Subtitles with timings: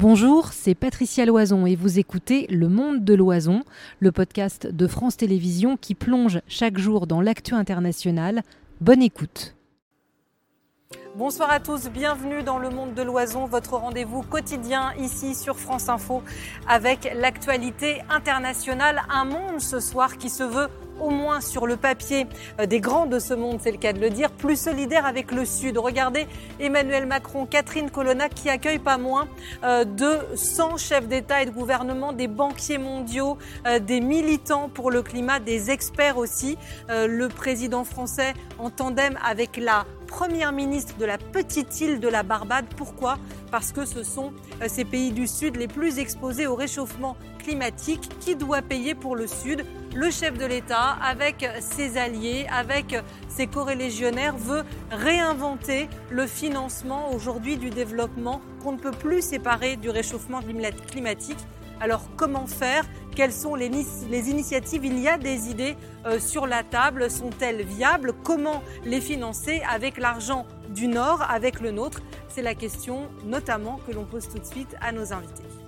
[0.00, 3.64] Bonjour, c'est Patricia Loison et vous écoutez Le Monde de l'Oison,
[3.98, 8.40] le podcast de France Télévisions qui plonge chaque jour dans l'actu international.
[8.80, 9.54] Bonne écoute.
[11.16, 15.90] Bonsoir à tous, bienvenue dans le monde de l'oison, votre rendez-vous quotidien ici sur France
[15.90, 16.22] Info
[16.66, 19.02] avec l'actualité internationale.
[19.10, 20.68] Un monde ce soir qui se veut
[21.00, 22.26] au moins sur le papier
[22.60, 25.32] euh, des grands de ce monde, c'est le cas de le dire, plus solidaire avec
[25.32, 25.78] le Sud.
[25.78, 26.26] Regardez
[26.58, 29.28] Emmanuel Macron, Catherine Colonna qui accueille pas moins
[29.64, 34.90] euh, de 100 chefs d'État et de gouvernement, des banquiers mondiaux, euh, des militants pour
[34.90, 36.56] le climat, des experts aussi.
[36.88, 42.22] Le président français en tandem avec la première ministre de la petite île de la
[42.22, 42.66] Barbade.
[42.76, 43.18] Pourquoi?
[43.50, 44.32] Parce que ce sont
[44.66, 48.08] ces pays du Sud les plus exposés au réchauffement climatique.
[48.20, 49.64] Qui doit payer pour le Sud?
[49.94, 52.96] Le chef de l'État, avec ses alliés, avec
[53.28, 59.90] ses corélégionnaires, veut réinventer le financement aujourd'hui du développement qu'on ne peut plus séparer du
[59.90, 60.40] réchauffement
[60.90, 61.38] climatique.
[61.80, 62.84] Alors comment faire?
[63.16, 64.84] Quelles sont les, initiatives?
[64.84, 67.10] Il y a des idées euh, sur la table.
[67.10, 68.12] Sont-elles viables?
[68.22, 72.02] Comment les financer avec l'argent du Nord, avec le nôtre?
[72.28, 75.59] C'est la question notamment que l'on pose tout de suite à nos invités.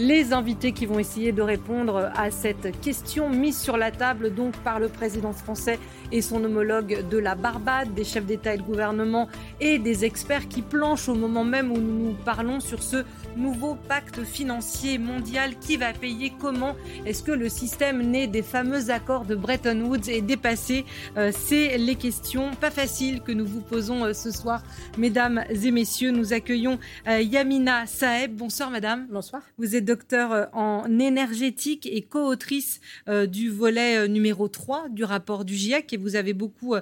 [0.00, 4.56] Les invités qui vont essayer de répondre à cette question mise sur la table donc
[4.56, 5.78] par le président français
[6.12, 9.28] et son homologue de la Barbade, des chefs d'État et de gouvernement
[9.60, 13.04] et des experts qui planchent au moment même où nous parlons sur ce
[13.36, 18.90] nouveau pacte financier mondial qui va payer comment Est-ce que le système né des fameux
[18.90, 20.84] accords de Bretton Woods est dépassé?
[21.16, 24.62] Euh, C'est les questions pas faciles que nous vous posons euh, ce soir.
[24.98, 28.34] Mesdames et messieurs, nous accueillons euh, Yamina Saeb.
[28.34, 29.06] Bonsoir madame.
[29.10, 29.42] Bonsoir.
[29.58, 32.80] Vous êtes docteur en énergétique et co-autrice
[33.28, 36.74] du volet numéro 3 du rapport du GIEC et vous avez beaucoup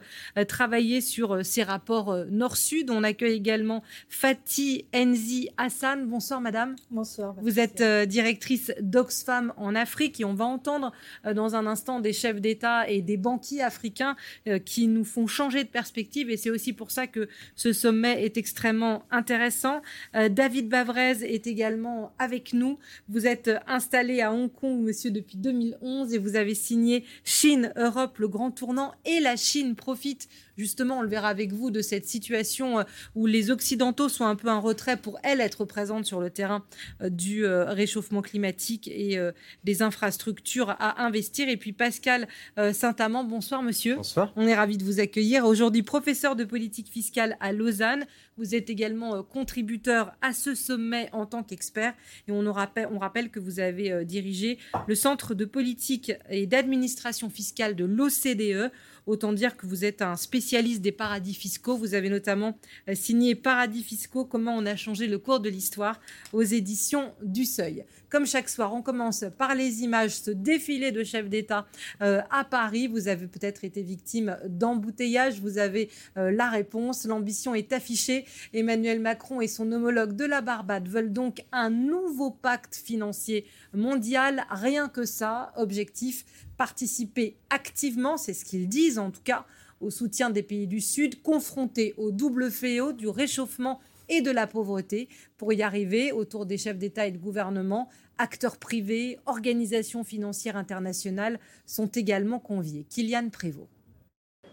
[0.46, 2.90] travaillé sur ces rapports nord-sud.
[2.90, 6.06] On accueille également Fatih Enzi Hassan.
[6.06, 6.76] Bonsoir madame.
[6.90, 7.34] Bonsoir.
[7.40, 10.92] Vous êtes euh, directrice d'Oxfam en Afrique et on va entendre
[11.26, 15.26] euh, dans un instant des chefs d'État et des banquiers africains euh, qui nous font
[15.26, 19.82] changer de perspective et c'est aussi pour ça que ce sommet est extrêmement intéressant.
[20.14, 22.78] David Bavrez est également avec nous.
[23.08, 28.28] Vous êtes installé à Hong Kong, monsieur, depuis 2011 et vous avez signé Chine-Europe, le
[28.28, 32.84] grand tournant et la Chine profite justement, on le verra avec vous, de cette situation
[33.14, 36.64] où les Occidentaux sont un peu en retrait pour, elles, être présentes sur le terrain
[37.00, 39.32] euh, du euh, réchauffement climatique et euh,
[39.64, 41.48] des infrastructures à investir.
[41.48, 42.26] Et puis Pascal
[42.72, 43.96] Saint-Amand, bonsoir monsieur.
[43.96, 44.32] Bonsoir.
[44.34, 45.44] On est ravi de vous accueillir.
[45.44, 48.04] Aujourd'hui professeur de politique fiscale à Lausanne.
[48.36, 51.94] Vous êtes également contributeur à ce sommet en tant qu'expert.
[52.26, 54.58] Et on, rappelle, on rappelle que vous avez dirigé
[54.88, 58.72] le Centre de politique et d'administration fiscale de l'OCDE
[59.08, 61.78] Autant dire que vous êtes un spécialiste des paradis fiscaux.
[61.78, 62.58] Vous avez notamment
[62.90, 65.98] euh, signé Paradis fiscaux, comment on a changé le cours de l'histoire
[66.34, 67.86] aux éditions du Seuil.
[68.10, 71.66] Comme chaque soir, on commence par les images, ce défilé de chefs d'État
[72.00, 72.86] euh, à Paris.
[72.86, 75.40] Vous avez peut-être été victime d'embouteillage.
[75.40, 77.04] Vous avez euh, la réponse.
[77.04, 78.24] L'ambition est affichée.
[78.54, 84.44] Emmanuel Macron et son homologue de la Barbade veulent donc un nouveau pacte financier mondial.
[84.50, 85.52] Rien que ça.
[85.56, 86.24] Objectif
[86.58, 89.46] participer activement, c'est ce qu'ils disent en tout cas,
[89.80, 94.46] au soutien des pays du Sud, confrontés au double fléau du réchauffement et de la
[94.46, 95.08] pauvreté.
[95.36, 97.88] Pour y arriver, autour des chefs d'État et de gouvernement,
[98.18, 102.84] acteurs privés, organisations financières internationales sont également conviés.
[102.88, 103.68] Kylian Prévost.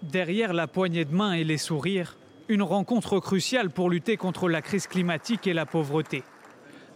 [0.03, 2.17] Derrière la poignée de main et les sourires,
[2.47, 6.23] une rencontre cruciale pour lutter contre la crise climatique et la pauvreté.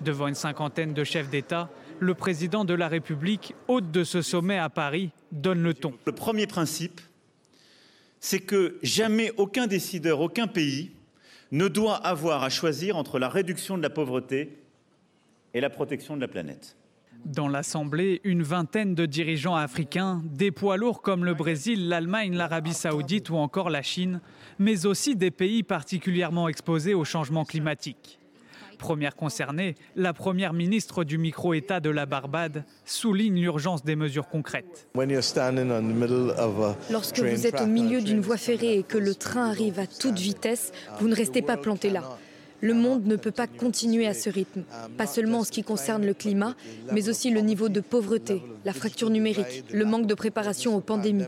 [0.02, 4.58] Devant une cinquantaine de chefs d'État, le président de la République, hôte de ce sommet
[4.58, 5.94] à Paris, donne le ton.
[6.06, 7.02] Le premier principe,
[8.20, 10.92] c'est que jamais aucun décideur, aucun pays
[11.52, 14.60] ne doit avoir à choisir entre la réduction de la pauvreté
[15.54, 16.76] et la protection de la planète.
[17.26, 22.74] Dans l'Assemblée, une vingtaine de dirigeants africains, des poids lourds comme le Brésil, l'Allemagne, l'Arabie
[22.74, 24.22] saoudite ou encore la Chine,
[24.58, 28.19] mais aussi des pays particulièrement exposés au changement climatique.
[28.80, 34.88] Première concernée, la première ministre du micro-État de la Barbade souligne l'urgence des mesures concrètes.
[36.90, 40.18] Lorsque vous êtes au milieu d'une voie ferrée et que le train arrive à toute
[40.18, 42.18] vitesse, vous ne restez pas planté là.
[42.62, 44.64] Le monde ne peut pas continuer à ce rythme,
[44.98, 46.56] pas seulement en ce qui concerne le climat,
[46.92, 51.26] mais aussi le niveau de pauvreté, la fracture numérique, le manque de préparation aux pandémies.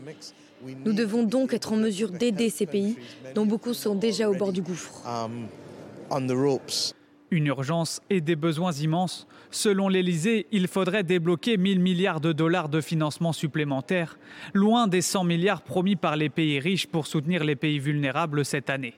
[0.84, 2.96] Nous devons donc être en mesure d'aider ces pays,
[3.34, 5.02] dont beaucoup sont déjà au bord du gouffre.
[7.32, 9.26] Une urgence et des besoins immenses.
[9.50, 14.18] Selon l'Elysée, il faudrait débloquer 1000 milliards de dollars de financement supplémentaires,
[14.52, 18.68] loin des 100 milliards promis par les pays riches pour soutenir les pays vulnérables cette
[18.68, 18.92] année.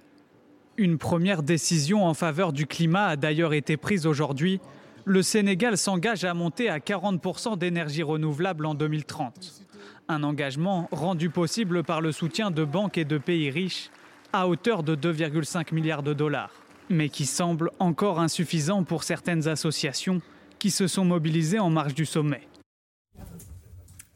[0.76, 4.60] Une première décision en faveur du climat a d'ailleurs été prise aujourd'hui.
[5.04, 9.64] Le Sénégal s'engage à monter à 40% d'énergie renouvelable en 2030.
[10.08, 13.90] Un engagement rendu possible par le soutien de banques et de pays riches
[14.32, 20.20] à hauteur de 2,5 milliards de dollars mais qui semble encore insuffisant pour certaines associations
[20.58, 22.42] qui se sont mobilisées en marge du sommet.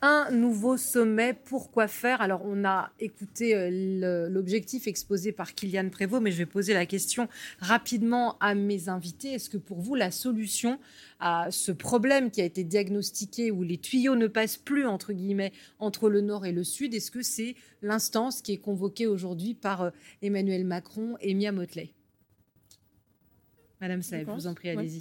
[0.00, 2.20] Un nouveau sommet, pourquoi faire?
[2.20, 6.86] Alors, on a écouté euh, l'objectif exposé par Kylian Prévost, mais je vais poser la
[6.86, 7.26] question
[7.58, 9.32] rapidement à mes invités.
[9.32, 10.78] Est-ce que pour vous, la solution
[11.18, 15.52] à ce problème qui a été diagnostiqué, où les tuyaux ne passent plus, entre guillemets,
[15.80, 19.82] entre le nord et le sud, est-ce que c'est l'instance qui est convoquée aujourd'hui par
[19.82, 19.90] euh,
[20.22, 21.92] Emmanuel Macron et Mia Motley?
[23.80, 25.00] Madame Saeb, je vous en prie, allez-y.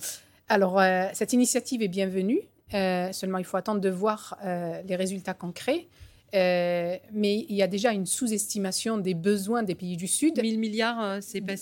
[0.49, 2.39] Alors, euh, cette initiative est bienvenue.
[2.73, 5.87] Euh, seulement, il faut attendre de voir euh, les résultats concrets.
[6.33, 10.39] mais il y a déjà une sous-estimation des besoins des pays du Sud.
[10.39, 11.55] 1000 milliards, c'est pas,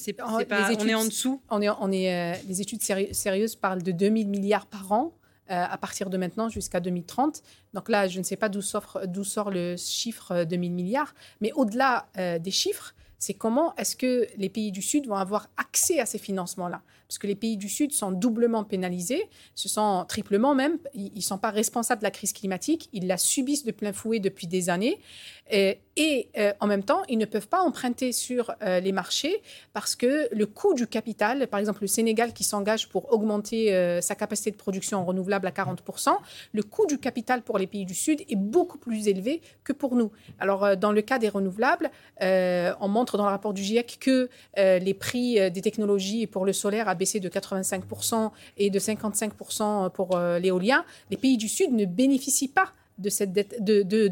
[0.46, 1.42] pas on est en dessous.
[1.50, 5.14] On est, on est, les études sérieuses parlent de 2000 milliards par an
[5.48, 7.44] à partir de maintenant jusqu'à 2030.
[7.74, 11.52] Donc là, je ne sais pas d'où sort, sort le chiffre de 1000 milliards, mais
[11.54, 16.06] au-delà des chiffres, c'est comment est-ce que les pays du Sud vont avoir accès à
[16.06, 16.82] ces financements-là?
[17.08, 21.22] Parce que les pays du Sud sont doublement pénalisés, ce sont triplement même, ils ne
[21.22, 24.70] sont pas responsables de la crise climatique, ils la subissent de plein fouet depuis des
[24.70, 25.00] années.
[25.52, 29.42] Et, et euh, en même temps, ils ne peuvent pas emprunter sur euh, les marchés
[29.74, 34.02] parce que le coût du capital, par exemple le Sénégal qui s'engage pour augmenter euh,
[34.02, 36.10] sa capacité de production en renouvelable à 40%,
[36.52, 39.96] le coût du capital pour les pays du Sud est beaucoup plus élevé que pour
[39.96, 40.12] nous.
[40.40, 41.92] Alors dans le cas des renouvelables,
[42.22, 46.88] on montre dans le rapport du GIEC que les prix des technologies pour le solaire
[46.96, 50.84] baissé de 85% et de 55% pour l'éolien.
[51.12, 53.10] Les pays du Sud ne bénéficient pas de,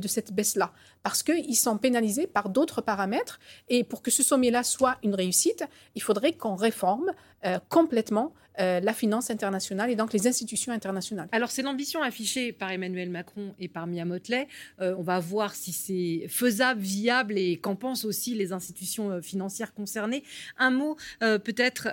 [0.07, 0.71] cette baisse-là,
[1.03, 3.39] parce qu'ils sont pénalisés par d'autres paramètres.
[3.69, 5.65] Et pour que ce sommet-là soit une réussite,
[5.95, 7.11] il faudrait qu'on réforme
[7.45, 11.27] euh, complètement euh, la finance internationale et donc les institutions internationales.
[11.31, 14.47] Alors c'est l'ambition affichée par Emmanuel Macron et par Mia Motley.
[14.79, 19.73] Euh, on va voir si c'est faisable, viable et qu'en pensent aussi les institutions financières
[19.73, 20.23] concernées.
[20.57, 21.89] Un mot peut-être,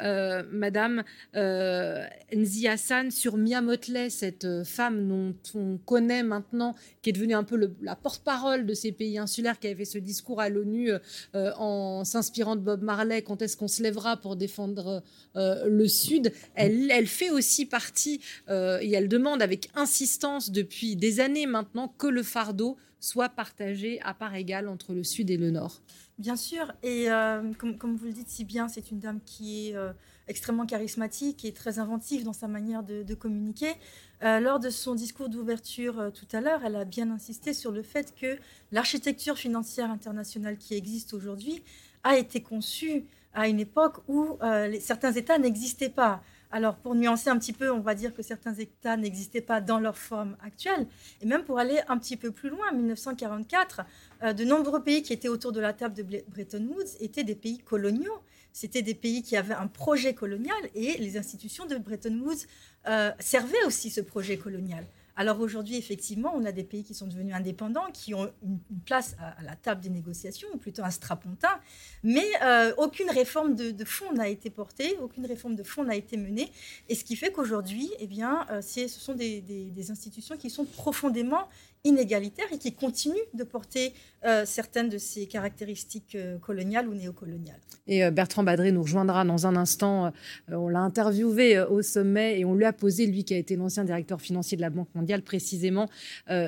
[0.53, 1.03] Madame
[1.35, 7.45] Nzi Hassan, sur Mia Motley, cette femme dont on connaît maintenant, qui est devenue un
[7.45, 10.93] peu la porte-parole de ces pays insulaires, qui avait fait ce discours à l'ONU
[11.35, 15.03] en s'inspirant de Bob Marley, quand est-ce qu'on se lèvera pour défendre
[15.35, 16.33] le Sud.
[16.55, 22.07] Elle, fait aussi partie, euh, et elle demande avec insistance depuis des années maintenant que
[22.07, 25.81] le fardeau soit partagé à part égale entre le Sud et le Nord.
[26.19, 29.75] Bien sûr, et euh, comme, vous le dites si bien, c'est une dame qui est
[29.75, 29.93] euh,
[30.29, 33.73] extrêmement charismatique et très inventive dans sa manière de, communiquer.
[34.23, 38.15] Lors de son discours d'ouverture tout à l'heure, elle a bien insisté sur le fait
[38.15, 38.39] que
[38.71, 41.63] l'architecture financière internationale qui existe aujourd'hui
[42.05, 44.39] a été conçue à une époque où
[44.81, 46.23] certains États n'existaient pas.
[46.53, 49.79] Alors, pour nuancer un petit peu, on va dire que certains États n'existaient pas dans
[49.79, 50.87] leur forme actuelle.
[51.21, 53.83] Et même pour aller un petit peu plus loin, en 1944,
[54.25, 57.37] euh, de nombreux pays qui étaient autour de la table de Bretton Woods étaient des
[57.37, 58.19] pays coloniaux.
[58.53, 62.47] C'était des pays qui avaient un projet colonial et les institutions de Bretton Woods
[62.89, 64.87] euh, servaient aussi ce projet colonial.
[65.17, 69.17] Alors aujourd'hui, effectivement, on a des pays qui sont devenus indépendants, qui ont une place
[69.19, 71.61] à, la table des négociations, ou plutôt un strapontin,
[72.03, 76.17] mais euh, aucune réforme de, fond n'a été portée, aucune réforme de fond n'a été
[76.17, 76.51] menée,
[76.89, 80.65] et ce qui fait qu'aujourd'hui, eh bien, euh, ce sont des, des, institutions qui sont
[80.65, 81.49] profondément
[81.85, 83.95] inégalitaires et qui continuent de porter
[84.25, 87.61] euh, certaines de ces caractéristiques euh, coloniales ou néocoloniales.
[87.87, 90.13] Et euh, Bertrand Badré nous rejoindra dans un instant.
[90.49, 93.85] on l'a interviewé au sommet et on lui a posé, lui qui a été l'ancien
[93.85, 95.89] directeur financier de la Banque mondiale, précisément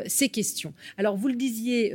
[0.06, 0.74] ces questions.
[0.96, 1.92] Alors vous le disiez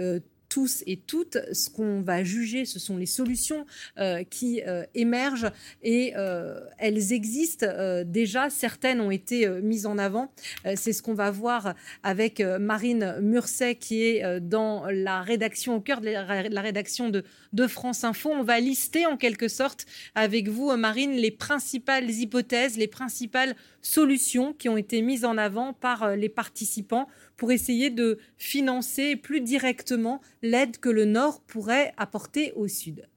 [0.57, 3.67] tous et toutes, ce qu'on va juger, ce sont les solutions
[3.99, 5.51] euh, qui euh, émergent
[5.83, 7.67] et euh, elles existent
[8.03, 8.49] déjà.
[8.49, 10.31] Certaines ont été mises en avant.
[10.75, 16.01] C'est ce qu'on va voir avec Marine Murset qui est dans la rédaction, au cœur
[16.01, 17.23] de la, rédaction de,
[17.53, 18.31] de, France Info.
[18.31, 19.85] On va lister en quelque sorte
[20.15, 25.73] avec vous, Marine, les principales hypothèses, les principales solutions qui ont été mises en avant
[25.73, 32.51] par les participants pour essayer de financer plus directement l'aide que le Nord pourrait apporter
[32.53, 33.07] au Sud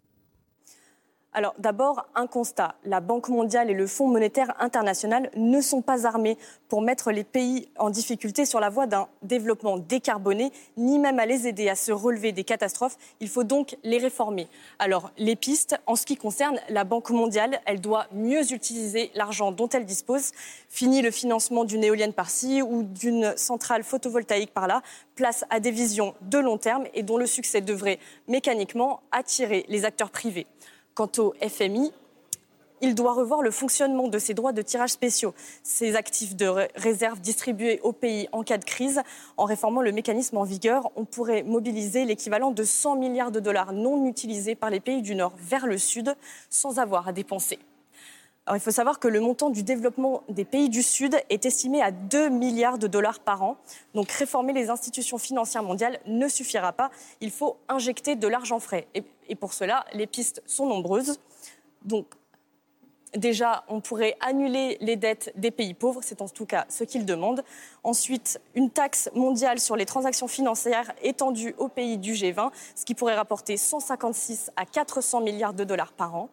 [1.33, 2.75] alors d'abord, un constat.
[2.85, 6.37] La Banque mondiale et le Fonds monétaire international ne sont pas armés
[6.69, 11.27] pour mettre les pays en difficulté sur la voie d'un développement décarboné, ni même à
[11.27, 12.97] les aider à se relever des catastrophes.
[13.21, 14.49] Il faut donc les réformer.
[14.81, 19.53] Alors les pistes, en ce qui concerne la Banque mondiale, elle doit mieux utiliser l'argent
[19.53, 20.33] dont elle dispose.
[20.69, 24.83] Fini le financement d'une éolienne par-ci ou d'une centrale photovoltaïque par-là.
[25.15, 29.85] Place à des visions de long terme et dont le succès devrait mécaniquement attirer les
[29.85, 30.49] acteurs privés.
[30.95, 31.93] Quant au FMI,
[32.81, 37.21] il doit revoir le fonctionnement de ses droits de tirage spéciaux, ces actifs de réserve
[37.21, 39.03] distribués aux pays en cas de crise.
[39.37, 43.73] En réformant le mécanisme en vigueur, on pourrait mobiliser l'équivalent de 100 milliards de dollars
[43.73, 46.15] non utilisés par les pays du Nord vers le Sud
[46.49, 47.59] sans avoir à dépenser
[48.55, 51.91] il faut savoir que le montant du développement des pays du Sud est estimé à
[51.91, 53.57] 2 milliards de dollars par an.
[53.95, 56.91] Donc réformer les institutions financières mondiales ne suffira pas.
[57.21, 58.87] Il faut injecter de l'argent frais.
[59.31, 61.19] Et, pour cela, les pistes sont nombreuses.
[61.85, 62.07] Donc
[63.17, 67.05] Déjà, on pourrait annuler les dettes des pays pauvres, c'est en tout cas ce qu'ils
[67.05, 67.43] demandent.
[67.83, 72.95] Ensuite, une taxe mondiale sur les transactions financières étendue aux pays du G20, ce qui
[72.95, 76.29] pourrait rapporter 156 à 400 milliards de dollars par an.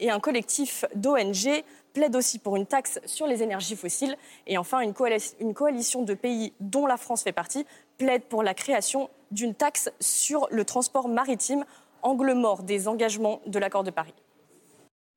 [0.00, 4.16] Et un collectif d'ONG plaide aussi pour une taxe sur les énergies fossiles.
[4.46, 4.94] Et enfin, une,
[5.40, 7.66] une coalition de pays dont la France fait partie
[7.98, 11.66] plaide pour la création d'une taxe sur le transport maritime,
[12.02, 14.14] angle mort des engagements de l'accord de Paris.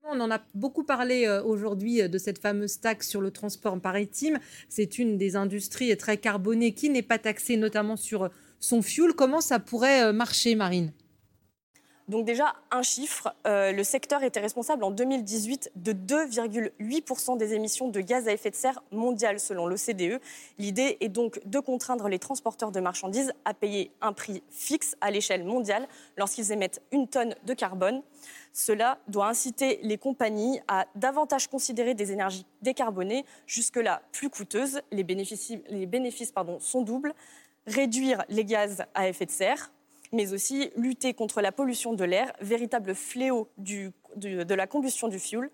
[0.08, 3.78] On en a beaucoup parlé euh, aujourd'hui euh, de cette fameuse taxe sur le transport
[3.84, 4.38] maritime.
[4.70, 9.14] C'est une des industries très carbonées qui n'est pas taxée notamment sur son fuel.
[9.14, 10.92] Comment ça pourrait euh, marcher, Marine?
[12.08, 18.00] Donc déjà, un chiffre, le secteur était responsable en 2018 de 2,8% des émissions de
[18.00, 20.20] gaz à effet de serre mondiales selon l'OCDE.
[20.60, 25.10] L'idée est donc de contraindre les transporteurs de marchandises à payer un prix fixe à
[25.10, 28.04] l'échelle mondiale lorsqu'ils émettent une tonne de carbone.
[28.54, 34.80] Cela doit inciter les compagnies à davantage considérer des énergies décarbonées, jusque-là plus coûteuses.
[34.92, 37.14] Les bénéfices, sont doubles.
[37.68, 39.72] Réduire les gaz à effet de serre,
[40.16, 45.52] mais aussi lutter contre la pollution de l'air, véritable fléau de la combustion du fioul.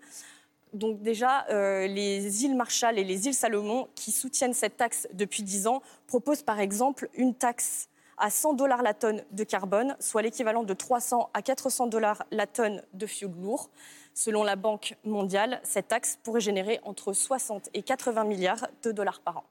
[0.72, 5.42] Donc déjà, euh, les îles Marshall et les îles Salomon, qui soutiennent cette taxe depuis
[5.42, 10.22] 10 ans, proposent par exemple une taxe à 100 dollars la tonne de carbone, soit
[10.22, 13.68] l'équivalent de 300 à 400 dollars la tonne de fioul lourd.
[14.14, 19.20] Selon la Banque mondiale, cette taxe pourrait générer entre 60 et 80 milliards de dollars
[19.20, 19.44] par an.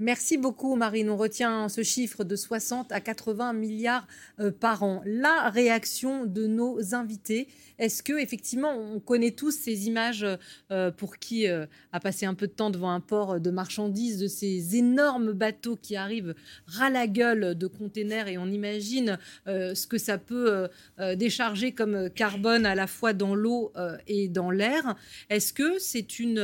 [0.00, 1.10] Merci beaucoup, Marine.
[1.10, 4.06] On retient ce chiffre de 60 à 80 milliards
[4.38, 5.02] euh, par an.
[5.04, 7.48] La réaction de nos invités.
[7.80, 10.24] Est-ce que effectivement, on connaît tous ces images
[10.70, 14.20] euh, pour qui euh, a passé un peu de temps devant un port de marchandises,
[14.20, 16.36] de ces énormes bateaux qui arrivent
[16.68, 20.68] ras la gueule de containers et on imagine ce que ça peut
[21.16, 23.72] décharger comme carbone à la fois dans l'eau
[24.06, 24.96] et dans l'air?
[25.30, 26.38] Est-ce que c'est une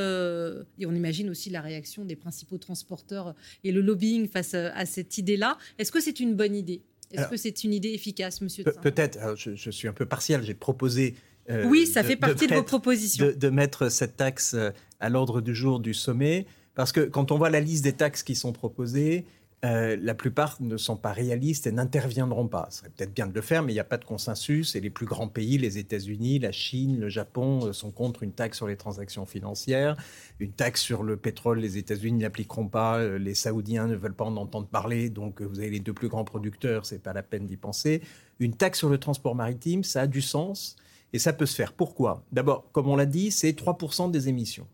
[0.78, 5.18] et on imagine aussi la réaction des principaux transporteurs et le lobbying face à cette
[5.18, 5.58] idée-là.
[5.78, 6.82] Est-ce que c'est une bonne idée?
[7.12, 9.18] Est-ce que c'est une idée efficace, monsieur Peut-être.
[9.36, 10.42] Je, suis un peu partial.
[10.42, 11.14] J'ai proposé.
[11.50, 13.30] Euh, oui, ça fait partie de, vos propositions.
[13.36, 16.46] De, mettre cette taxe euh, à l'ordre du jour du sommet.
[16.74, 19.26] Parce que quand on voit la liste des taxes qui sont proposées,
[19.64, 22.66] euh, la plupart ne sont pas réalistes et n'interviendront pas.
[22.70, 24.76] Ce serait peut-être bien de le faire, mais il n'y a pas de consensus.
[24.76, 28.32] Et les plus grands pays, les États-Unis, la Chine, le Japon, euh, sont contre une
[28.32, 29.96] taxe sur les transactions financières.
[30.38, 32.98] Une taxe sur le pétrole, les États-Unis n'appliqueront pas.
[32.98, 35.08] Euh, les Saoudiens ne veulent pas en entendre parler.
[35.08, 38.02] Donc vous avez les deux plus grands producteurs, c'est pas la peine d'y penser.
[38.40, 40.76] Une taxe sur le transport maritime, ça a du sens
[41.14, 41.72] et ça peut se faire.
[41.72, 42.22] Pourquoi?
[42.32, 44.66] D'abord, comme on l'a dit, c'est 3% des émissions.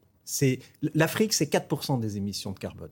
[0.95, 2.91] L'Afrique, c'est 4% des émissions de carbone.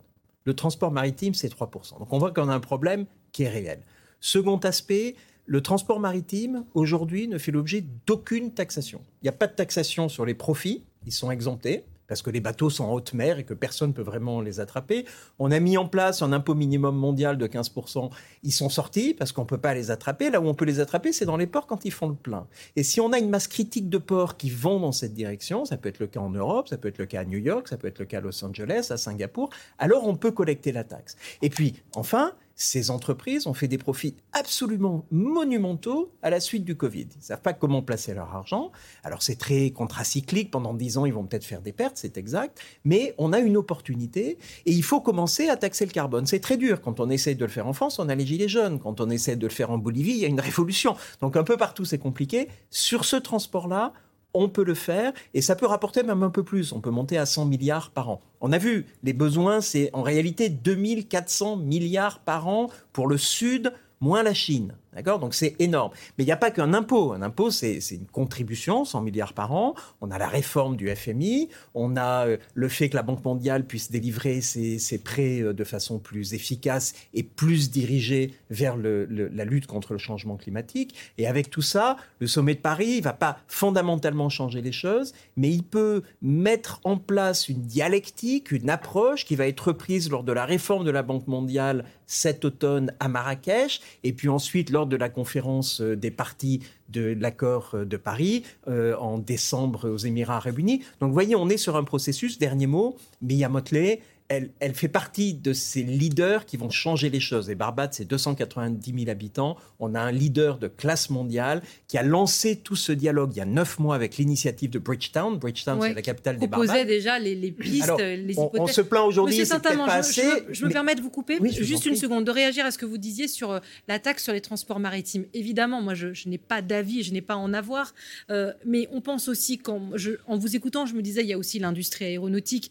[0.49, 1.99] Le transport maritime, c'est 3%.
[1.99, 3.83] Donc on voit qu'on a un problème qui est réel.
[4.19, 5.15] Second aspect,
[5.45, 9.03] le transport maritime, aujourd'hui, ne fait l'objet d'aucune taxation.
[9.21, 12.41] Il n'y a pas de taxation sur les profits, ils sont exemptés parce que les
[12.41, 15.05] bateaux sont en haute mer et que personne ne peut vraiment les attraper.
[15.39, 18.11] On a mis en place un impôt minimum mondial de 15%.
[18.43, 20.31] Ils sont sortis parce qu'on ne peut pas les attraper.
[20.31, 22.47] Là où on peut les attraper, c'est dans les ports quand ils font le plein.
[22.75, 25.77] Et si on a une masse critique de ports qui vont dans cette direction, ça
[25.77, 27.77] peut être le cas en Europe, ça peut être le cas à New York, ça
[27.77, 31.17] peut être le cas à Los Angeles, à Singapour, alors on peut collecter la taxe.
[31.43, 36.77] Et puis, enfin, ces entreprises ont fait des profits absolument monumentaux à la suite du
[36.77, 37.07] Covid.
[37.15, 38.73] Ils ne savent pas comment placer leur argent.
[39.05, 40.51] Alors c'est très contracyclique.
[40.51, 42.61] Pendant 10 ans, ils vont peut-être faire des pertes, c'est exact.
[42.85, 46.27] Mais on a une opportunité et il faut commencer à taxer le carbone.
[46.27, 46.83] C'est très dur.
[46.83, 48.81] Quand on essaye de le faire en France, on a les gilets jaunes.
[48.81, 50.97] Quand on essaie de le faire en Bolivie, il y a une révolution.
[51.21, 52.49] Donc un peu partout, c'est compliqué.
[52.71, 53.93] Sur ce transport-là,
[54.39, 56.73] on peut le faire et ça peut rapporter même un peu plus.
[56.73, 58.21] On peut monter à 100 milliards par an.
[58.41, 63.73] On a vu, les besoins, c'est en réalité 2400 milliards par an pour le Sud,
[64.01, 64.75] moins la Chine.
[64.95, 65.19] D'accord?
[65.19, 65.93] Donc c'est énorme.
[66.17, 67.13] Mais il n'y a pas qu'un impôt.
[67.13, 69.75] Un impôt, c'est une contribution, 100 milliards par an.
[70.01, 71.51] On a la réforme du FMI.
[71.75, 75.65] On a euh, le fait que la Banque mondiale puisse délivrer ses, prêts euh, de
[75.65, 80.95] façon plus efficace et plus dirigée vers la lutte contre le changement climatique.
[81.19, 85.13] Et avec tout ça, le sommet de Paris ne va pas fondamentalement changer les choses,
[85.37, 90.25] mais il peut mettre en place une dialectique, une approche qui va être reprise lors
[90.25, 94.87] de la réforme de la Banque mondiale cet automne à Marrakech, et puis ensuite lors
[94.87, 99.97] de la conférence euh, des partis de l'accord euh, de Paris euh, en décembre aux
[99.97, 100.85] Émirats arabes unis.
[101.01, 105.33] Donc vous voyez, on est sur un processus, dernier mot, Mia Motley, elle, fait partie
[105.33, 107.49] de ces leaders qui vont changer les choses.
[107.49, 109.57] Et Barbade, c'est 290 000 habitants.
[109.81, 113.41] On a un leader de classe mondiale qui a lancé tout ce dialogue il y
[113.41, 115.39] a neuf mois avec l'initiative de Bridgetown.
[115.39, 116.69] Bridgetown, c'est la capitale des Barbades.
[116.69, 118.61] proposait déjà les, pistes, les hypothèses.
[118.61, 120.23] On, se plaint aujourd'hui, c'est peut-être pas assez.
[120.51, 122.99] Je, me permets de vous couper juste une seconde, de réagir à ce que vous
[122.99, 125.25] disiez sur euh, la taxe sur les transports maritimes.
[125.33, 127.95] Évidemment, moi, je, n'ai pas d'avis, je n'ai pas à en avoir.
[128.31, 129.81] Euh, mais on pense aussi, quand
[130.27, 132.71] en vous écoutant, je me disais, il y a aussi l'industrie aéronautique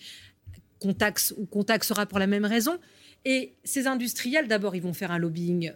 [0.80, 0.96] qu'on
[1.38, 2.78] ou taxera pour la même raison.
[3.26, 5.72] Et ces industriels, d'abord, ils vont faire un lobbying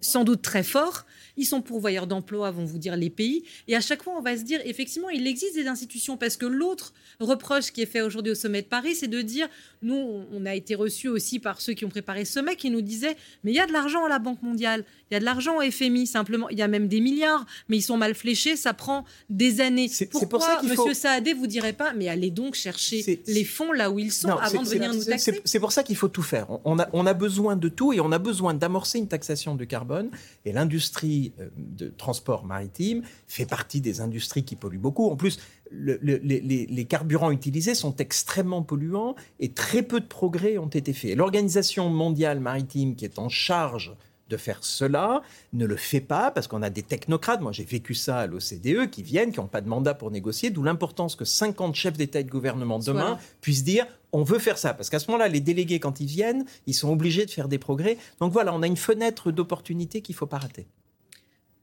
[0.00, 1.04] sans doute très fort.
[1.36, 3.44] Ils sont pourvoyeurs d'emplois, vont vous dire les pays.
[3.68, 6.16] Et à chaque fois, on va se dire, effectivement, il existe des institutions.
[6.16, 9.48] Parce que l'autre reproche qui est fait aujourd'hui au sommet de Paris, c'est de dire,
[9.82, 12.82] nous, on a été reçus aussi par ceux qui ont préparé ce sommet, qui nous
[12.82, 15.24] disaient, mais il y a de l'argent à la Banque mondiale, il y a de
[15.24, 18.56] l'argent au FMI, simplement, il y a même des milliards, mais ils sont mal fléchés,
[18.56, 19.88] ça prend des années.
[19.88, 23.90] C'est pour ça Monsieur Saadé, vous direz pas, mais allez donc chercher les fonds là
[23.90, 26.48] où ils sont avant de venir nous taxer C'est pour ça qu'il faut tout faire.
[26.64, 29.64] On a, on a besoin de tout et on a besoin d'amorcer une taxation de
[29.64, 30.10] carbone.
[30.44, 35.08] Et l'industrie euh, de transport maritime fait partie des industries qui polluent beaucoup.
[35.10, 35.38] En plus,
[35.72, 41.16] les, carburants utilisés sont extrêmement polluants et très peu de progrès ont été faits.
[41.16, 43.94] L'Organisation mondiale maritime qui est en charge
[44.34, 45.22] de faire cela
[45.52, 48.90] ne le fait pas parce qu'on a des technocrates, moi j'ai vécu ça à l'OCDE,
[48.90, 52.20] qui viennent, qui n'ont pas de mandat pour négocier, d'où l'importance que 50 chefs d'État
[52.20, 54.74] et de gouvernement demain puissent dire on veut faire ça.
[54.74, 57.58] Parce qu'à ce moment-là, les délégués, quand ils viennent, ils sont obligés de faire des
[57.58, 57.98] progrès.
[58.20, 60.66] Donc voilà, on a une fenêtre d'opportunité qu'il ne faut pas rater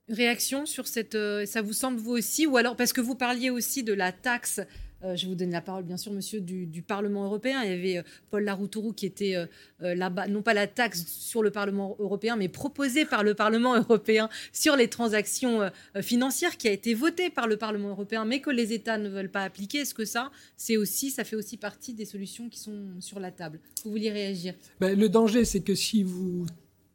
[0.10, 1.16] réaction sur cette.
[1.16, 4.12] Euh, ça vous semble vous aussi Ou alors, parce que vous parliez aussi de la
[4.12, 4.60] taxe.
[5.04, 7.64] Euh, je vous donner la parole, bien sûr, monsieur, du, Parlement européen.
[7.64, 9.36] Il y avait euh, Paul Laroutourou qui était
[9.80, 14.30] là-bas, non pas la taxe sur le Parlement européen, mais proposée par le Parlement européen
[14.52, 15.70] sur les transactions
[16.02, 19.32] financières, qui a été votée par le Parlement européen, mais que les États ne veulent
[19.32, 19.80] pas appliquer.
[19.80, 23.32] Est-ce que ça, c'est aussi, ça fait aussi partie des solutions qui sont sur la
[23.32, 23.60] table?
[23.84, 26.46] Vous vouliez réagir ben, Le danger, c'est que si vous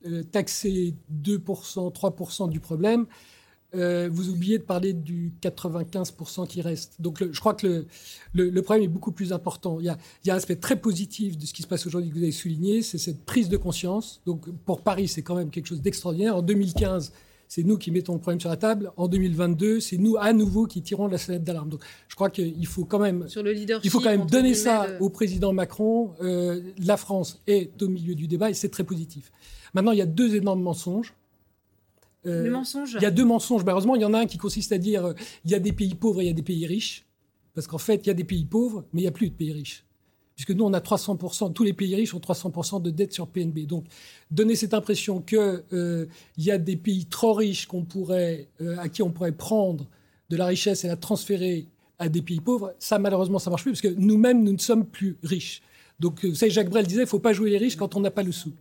[0.06, 3.06] euh, taxer 2%, 3% du problème,
[3.76, 7.00] euh, vous oubliez de parler du 95% qui reste.
[7.00, 7.86] Donc je crois que
[8.32, 9.78] le, le, problème est beaucoup plus important.
[9.80, 11.86] Il y, a, il y, a, un aspect très positif de ce qui se passe
[11.86, 14.20] aujourd'hui que vous avez souligné, c'est cette prise de conscience.
[14.26, 16.36] Donc pour Paris, c'est quand même quelque chose d'extraordinaire.
[16.36, 17.12] En 2015,
[17.48, 18.92] c'est nous qui mettons le problème sur la table.
[18.96, 21.68] En 2022, c'est nous à nouveau qui tirons la sonnette d'alarme.
[21.68, 24.86] Donc, je crois qu'il faut quand même, sur le il faut quand même donner ça
[25.00, 26.12] au président Macron.
[26.20, 29.30] Euh, la France est au milieu du débat et c'est très positif.
[29.74, 31.14] Maintenant, il y a deux énormes mensonges.
[32.26, 32.44] Euh,
[32.98, 33.64] Il y a deux mensonges.
[33.64, 35.72] Malheureusement, il y en a un qui consiste à dire euh, il y a des
[35.72, 37.04] pays pauvres et il y a des pays riches.
[37.54, 39.34] Parce qu'en fait, il y a des pays pauvres, mais il n'y a plus de
[39.34, 39.84] pays riches.
[40.34, 43.66] Puisque nous, on a 300%, tous les pays riches ont 300% de dette sur PNB.
[43.66, 43.86] Donc,
[44.30, 48.90] donner cette impression qu'il euh, y a des pays trop riches qu'on pourrait, euh, à
[48.90, 49.86] qui on pourrait prendre
[50.28, 51.66] de la richesse et la transférer
[51.98, 54.84] à des pays pauvres, ça, malheureusement, ça marche plus, parce que nous-mêmes, nous ne sommes
[54.84, 55.62] plus riches.
[55.98, 58.00] Donc, vous savez, Jacques Brel disait, il ne faut pas jouer les riches quand on
[58.00, 58.52] n'a pas le sou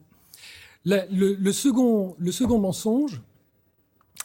[0.86, 3.22] le, second, le second mensonge,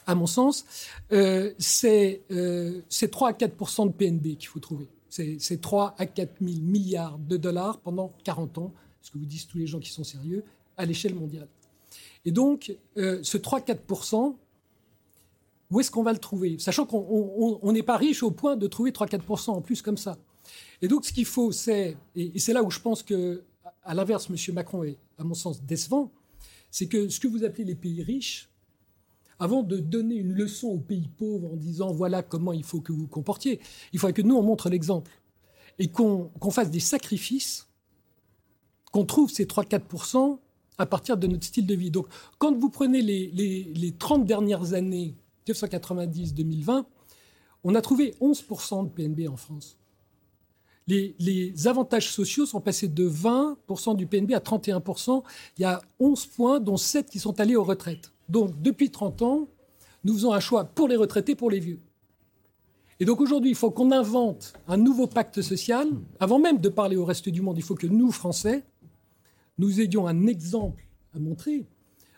[0.07, 0.65] à mon sens,
[1.11, 4.87] euh, c'est 3 euh, à 4% de PNB qu'il faut trouver.
[5.09, 9.45] C'est 3 à 4 000 milliards de dollars pendant 40 ans, ce que vous disent
[9.45, 10.43] tous les gens qui sont sérieux,
[10.77, 11.47] à l'échelle mondiale.
[12.23, 14.35] Et donc, euh, ce 3-4
[15.69, 16.59] où est-ce qu'on va le trouver?
[16.59, 20.17] Sachant qu'on n'est pas riche au point de trouver 3-4 en plus comme ça.
[20.81, 23.43] Et donc, ce qu'il faut, c'est, et, et c'est là où je pense que,
[23.83, 24.55] à l'inverse, M.
[24.55, 26.11] Macron est, à mon sens, décevant,
[26.71, 28.50] c'est que ce que vous appelez les pays riches,
[29.41, 32.93] avant de donner une leçon aux pays pauvres en disant voilà comment il faut que
[32.93, 33.59] vous comportiez,
[33.91, 35.11] il faudrait que nous, on montre l'exemple
[35.79, 37.67] et qu'on fasse des sacrifices,
[38.91, 40.37] qu'on trouve ces 3-4%
[40.77, 41.89] à partir de notre style de vie.
[41.89, 43.27] Donc, quand vous prenez les,
[43.73, 45.15] les 30 dernières années,
[45.47, 46.85] 1990-2020,
[47.63, 49.77] on a trouvé 11% de PNB en France
[50.87, 55.23] les, avantages sociaux sont passés de 20% du PNB à 31%.
[55.57, 58.11] Il y a 11 points, dont 7 qui sont allés aux retraites.
[58.31, 59.49] Donc, depuis 30 ans,
[60.05, 61.79] nous faisons un choix pour les retraités, pour les vieux.
[63.01, 65.89] Et donc aujourd'hui, il faut qu'on invente un nouveau pacte social.
[66.19, 68.63] Avant même de parler au reste du monde, il faut que nous, Français,
[69.57, 71.65] nous ayons un exemple à montrer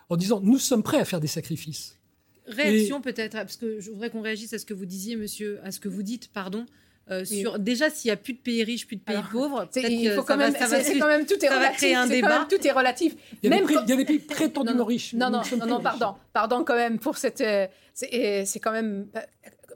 [0.08, 1.98] en disant nous sommes prêts à faire des sacrifices.
[2.46, 5.72] Réaction peut-être, parce que je voudrais qu'on réagisse à ce que vous disiez, monsieur, à
[5.72, 6.66] ce que vous dites, pardon.
[7.10, 10.10] Euh, sur, déjà, s'il n'y a plus de pays riches, plus de pays pauvres, il
[10.12, 11.96] faut quand même, c'est quand même tout est relatif.
[11.96, 12.46] Un débat.
[12.48, 13.14] tout est relatif.
[13.42, 15.12] Il y a, même des, il y a des pays prétendument riches.
[15.12, 17.42] Non, non, non, non pardon, pardon quand même pour cette.
[17.42, 19.06] Euh, c'est quand même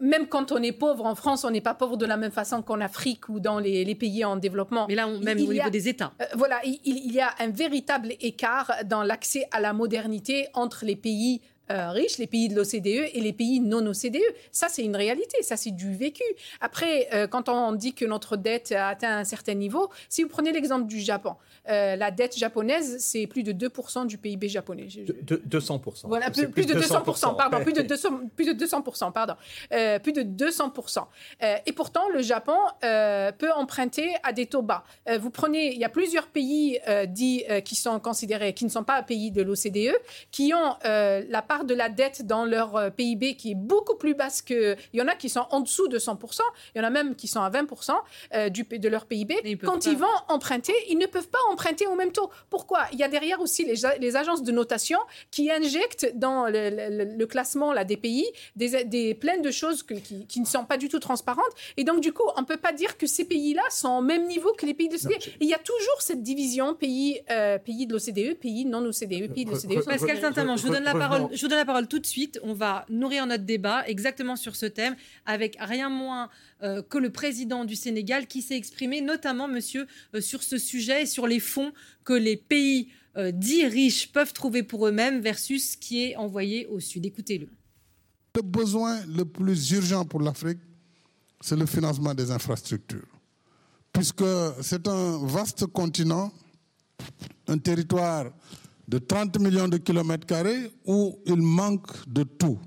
[0.01, 2.63] même quand on est pauvre en France, on n'est pas pauvre de la même façon
[2.63, 4.87] qu'en Afrique ou dans les, pays en développement.
[4.89, 6.13] Mais là, même au niveau des États.
[6.21, 10.85] Euh, voilà, il, il, y a un véritable écart dans l'accès à la modernité entre
[10.85, 14.23] les pays euh, riches, les pays de l'OCDE et les pays non OCDE.
[14.53, 16.25] Ça, c'est une réalité, ça, c'est du vécu.
[16.61, 20.29] Après, euh, quand on dit que notre dette a atteint un certain niveau, si vous
[20.29, 21.35] prenez l'exemple du Japon,
[21.69, 24.87] euh, la dette japonaise, c'est plus de 2% du PIB japonais.
[24.87, 26.07] De, 200%.
[26.07, 29.35] Voilà, plus, de 200%, pardon, plus de 200%, plus de 200%, pardon,
[30.03, 31.05] plus de 200%.
[31.67, 34.85] et pourtant, le Japon peut emprunter à des taux bas.
[35.19, 36.79] vous prenez, il y a plusieurs pays
[37.09, 39.95] dits qui sont considérés, qui ne sont pas pays de l'OCDE,
[40.31, 44.15] qui ont la part de la dette dans leur euh, PIB qui est beaucoup plus
[44.15, 44.77] basse que.
[44.93, 46.41] Il y en a qui sont en dessous de 100%,
[46.75, 47.93] il y en a même qui sont à 20%
[48.35, 49.59] euh, du, de leur PIB.
[49.65, 52.31] Quand ils vont emprunter, ils ne peuvent pas emprunter au même taux.
[52.51, 52.81] Pourquoi?
[52.93, 54.99] Il y a derrière aussi les, les, agences de notation
[55.31, 60.41] qui injectent dans le, classement là, des pays des, des plein de choses qui, qui,
[60.41, 61.45] ne sont pas du tout transparentes.
[61.77, 64.27] Et donc, du coup, on ne peut pas dire que ces pays-là sont au même
[64.27, 65.23] niveau que les pays de l'OCDE.
[65.41, 69.45] Il y a toujours cette division pays, euh, pays de l'OCDE, pays non OCDE, pays
[69.45, 69.85] de l'OCDE.
[69.85, 72.39] Pascal Saint-Amand, je vous donne la parole donne la parole tout de suite.
[72.43, 76.31] On va nourrir notre débat exactement sur ce thème avec rien moins
[76.63, 81.03] euh, que le président du Sénégal qui s'est exprimé notamment, monsieur, euh, sur ce sujet
[81.03, 81.73] et sur les fonds
[82.05, 86.67] que les pays euh, dits riches peuvent trouver pour eux-mêmes versus ce qui est envoyé
[86.67, 87.05] au Sud.
[87.07, 87.49] Écoutez-le.
[88.37, 90.61] Le besoin le plus urgent pour l'Afrique,
[91.41, 93.09] c'est le financement des infrastructures.
[93.93, 94.25] Puisque
[94.61, 96.31] c'est un vaste continent,
[97.49, 98.27] un territoire
[98.89, 102.59] de 30 millions de kilomètres carrés où il manque de tout.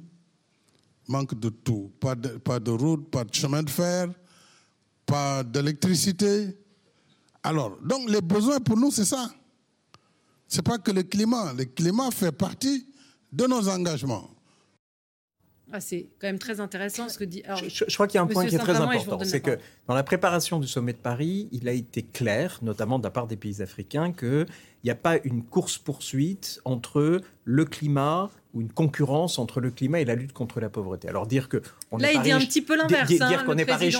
[1.07, 1.91] Manque de tout.
[1.99, 4.07] Pas de, pas de route, pas de chemin de fer,
[5.05, 6.55] pas d'électricité.
[7.41, 9.31] Alors, donc les besoins pour nous, c'est ça.
[10.47, 11.53] Ce n'est pas que le climat.
[11.53, 12.85] Le climat fait partie
[13.31, 14.29] de nos engagements.
[15.73, 17.41] Ah, c'est quand même très intéressant ce que dit.
[17.47, 19.57] je, crois qu'il y a un point qui est très important, c'est que
[19.87, 23.25] dans la préparation du sommet de Paris, il a été clair, notamment de la part
[23.25, 24.11] des pays africains,
[24.81, 30.01] qu'il n'y a pas une course-poursuite entre le climat ou une concurrence entre le climat
[30.01, 31.07] et la lutte contre la pauvreté.
[31.07, 33.07] Alors dire que on là, il dit un petit peu l'inverse.
[33.07, 33.97] Dire, hein, qu'on n'est pas riche,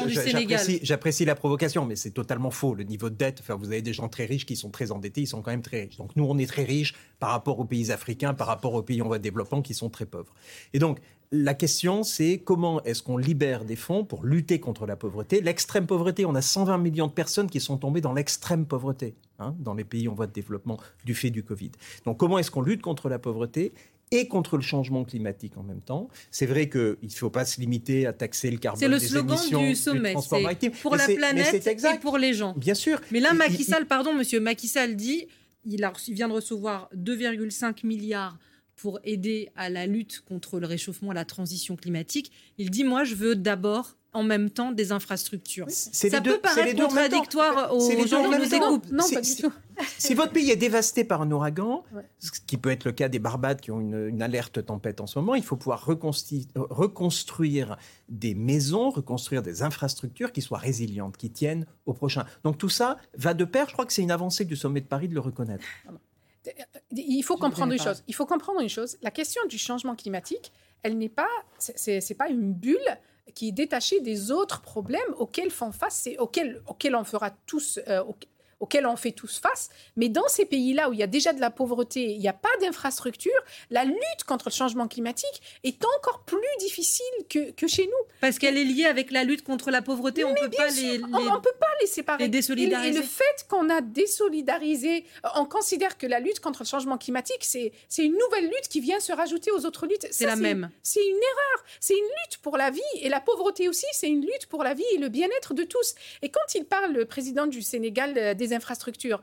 [0.84, 2.76] j'apprécie la provocation, mais c'est totalement faux.
[2.76, 5.22] Le niveau de dette, enfin, vous avez des gens très riches qui sont très endettés,
[5.22, 5.98] ils sont quand même très riches.
[5.98, 9.02] Donc nous, on est très riches par rapport aux pays africains, par rapport aux pays
[9.02, 10.34] en voie de développement qui sont très pauvres.
[10.74, 11.00] Et donc
[11.32, 15.88] la question, c'est comment est-ce qu'on libère des fonds pour lutter contre la pauvreté L'extrême
[15.88, 19.74] pauvreté, on a 120 millions de personnes qui sont tombées dans l'extrême pauvreté hein, dans
[19.74, 21.72] les pays en voie de développement du fait du Covid.
[22.06, 23.72] Donc comment est-ce qu'on lutte contre la pauvreté
[24.14, 26.10] et contre le changement climatique en même temps?
[26.32, 28.80] C'est vrai qu'il ne faut pas se limiter à taxer le carbone.
[28.80, 29.40] C'est le slogan
[29.70, 30.14] du sommet.
[30.82, 32.54] Pour la planète et pour les gens.
[32.58, 33.00] Bien sûr.
[33.10, 35.28] Mais là, Macky Sall, pardon, monsieur, Macky Sall dit
[35.64, 38.38] il, il vient de recevoir 2,5 milliards
[38.76, 42.32] pour aider à la lutte contre le réchauffement, la transition climatique.
[42.58, 45.68] Il dit, moi, je veux d'abord en même temps des infrastructures.
[45.70, 48.92] Ça peut paraître contradictoire aux gens qui nous découpent.
[48.92, 49.52] Non, pas du tout.
[49.98, 51.84] Si votre pays est dévasté par un ouragan,
[52.20, 55.18] ce qui peut être le cas des Barbades qui ont une, alerte tempête en ce
[55.18, 61.66] moment, il faut pouvoir reconstruire des maisons, reconstruire des infrastructures qui soient résilientes, qui tiennent
[61.88, 62.26] au prochain.
[62.44, 63.68] Donc tout ça va de pair.
[63.70, 65.66] Je crois que c'est une avancée du sommet de Paris de le reconnaître.
[66.92, 68.04] Il faut comprendre une chose.
[68.08, 68.98] Il faut comprendre une chose.
[69.02, 70.52] La question du changement climatique,
[70.84, 72.80] elle n'est pas, c'est pas une bulle
[73.34, 78.04] qui est détachée des autres problèmes auxquels font face, auxquels, auxquels on fera tous, euh,
[78.62, 79.70] auxquels on fait tous face.
[79.98, 82.34] Mais dans ces pays-là où il y a déjà de la pauvreté, il n'y a
[82.34, 83.32] pas d'infrastructure,
[83.70, 88.06] la lutte contre le changement climatique est encore plus difficile que, que chez nous.
[88.22, 91.02] Parce qu'elle est liée avec la lutte contre la pauvreté, on ne peut pas les,
[91.04, 92.26] On, peut pas les séparer.
[92.26, 92.90] Et, désolidariser.
[92.90, 97.44] Et, le fait qu'on a désolidarisé, on considère que la lutte contre le changement climatique,
[97.44, 100.08] c'est une nouvelle lutte qui vient se rajouter aux autres luttes.
[100.12, 100.70] C'est la même.
[100.84, 101.66] C'est une erreur.
[101.80, 102.82] C'est une lutte pour la vie.
[103.02, 105.96] Et la pauvreté aussi, c'est une lutte pour la vie et le bien-être de tous.
[106.22, 109.22] Et quand il parle, le président du Sénégal, euh, infrastructures.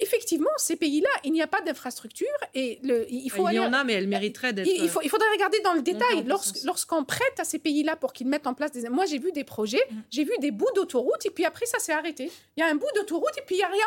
[0.00, 3.48] effectivement, ces pays-là, il n'y a pas d'infrastructure et le, il faut.
[3.48, 4.68] Il y en a, mais elle mériterait d'être.
[4.68, 6.26] Il, faut, il faudrait regarder dans le détail.
[6.64, 8.88] Lorsqu'on prête à ces pays-là pour qu'ils mettent en place des.
[8.88, 9.96] Moi, j'ai vu des projets, mm.
[10.10, 12.30] j'ai vu des bouts d'autoroute et puis après, ça s'est arrêté.
[12.56, 13.86] Il y a un bout d'autoroute et puis il n'y a rien.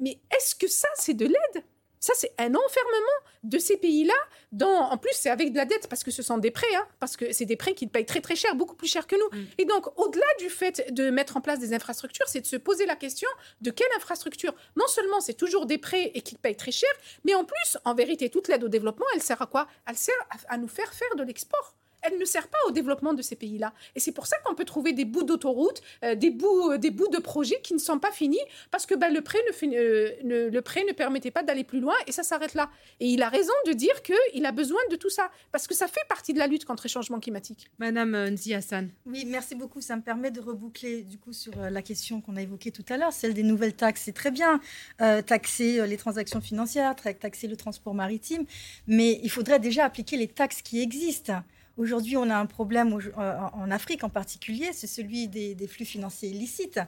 [0.00, 1.64] Mais est-ce que ça, c'est de l'aide?
[2.00, 4.14] Ça, c'est un enfermement de ces pays-là.
[4.62, 7.16] En plus, c'est avec de la dette, parce que ce sont des prêts, hein, parce
[7.16, 9.40] que c'est des prêts qui payent très très cher, beaucoup plus cher que nous.
[9.40, 9.46] Mm.
[9.58, 12.86] Et donc, au-delà du fait de mettre en place des infrastructures, c'est de se poser
[12.86, 13.28] la question
[13.60, 16.90] de quelle infrastructure Non seulement c'est toujours des prêts et qu'ils payent très cher,
[17.24, 19.66] mais en plus, en vérité, toute l'aide au développement, elle sert à quoi?
[19.86, 20.14] Elle sert
[20.48, 23.72] à nous faire faire de l'export elle ne sert pas au développement de ces pays-là.
[23.94, 26.90] Et c'est pour ça qu'on peut trouver des bouts d'autoroute, euh, des, bouts, euh, des
[26.90, 30.50] bouts de projets qui ne sont pas finis parce que ben, le, prêt ne, euh,
[30.50, 32.70] le prêt ne permettait pas d'aller plus loin et ça s'arrête là.
[33.00, 35.88] Et il a raison de dire qu'il a besoin de tout ça parce que ça
[35.88, 37.70] fait partie de la lutte contre le changement climatique.
[37.78, 38.90] Madame Nzi Hassan.
[39.06, 39.80] Oui, merci beaucoup.
[39.80, 42.96] Ça me permet de reboucler du coup sur la question qu'on a évoquée tout à
[42.96, 44.02] l'heure, celle des nouvelles taxes.
[44.04, 44.60] C'est très bien
[44.98, 48.44] taxer les transactions financières, taxer le transport maritime,
[48.86, 51.42] mais il faudrait déjà appliquer les taxes qui existent.
[51.76, 56.30] Aujourd'hui, on a un problème euh, en Afrique en particulier, c'est celui des, flux financiers
[56.30, 56.80] illicites,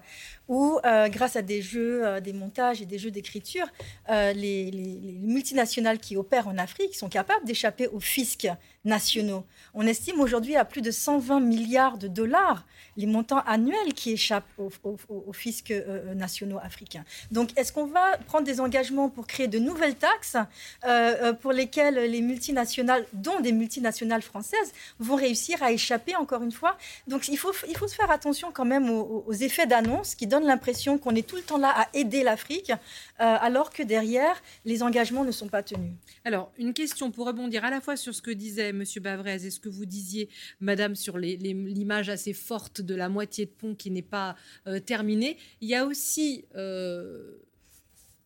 [0.49, 3.67] où euh, grâce à des jeux, euh, des montages et des jeux d'écriture,
[4.09, 8.49] les, les, multinationales qui opèrent en Afrique sont capables d'échapper aux fiscs
[8.89, 9.45] nationaux.
[9.75, 12.65] On estime aujourd'hui à plus de 120 milliards de dollars
[12.99, 17.05] les montants annuels qui échappent aux, fiscs euh, euh, nationaux africains.
[17.31, 20.37] Donc, est-ce qu'on va prendre des engagements pour créer de nouvelles taxes
[20.85, 26.51] euh, pour lesquelles les multinationales, dont des multinationales françaises, vont réussir à échapper encore une
[26.51, 26.77] fois?
[27.07, 30.47] Donc, il faut, il faut se faire attention quand même aux, effets d'annonce qui donnent
[30.47, 32.73] l'impression qu'on est tout le temps là à aider l'Afrique,
[33.19, 35.93] alors que derrière, les engagements ne sont pas tenus.
[36.25, 39.03] Alors, une question pour rebondir à la fois sur ce que disait M.
[39.03, 40.29] Bavrez et ce que vous disiez,
[40.61, 44.37] Madame, sur l'image assez forte de la moitié de pont qui n'est pas
[44.67, 45.37] euh, terminée?
[45.61, 47.33] Il y a aussi, euh,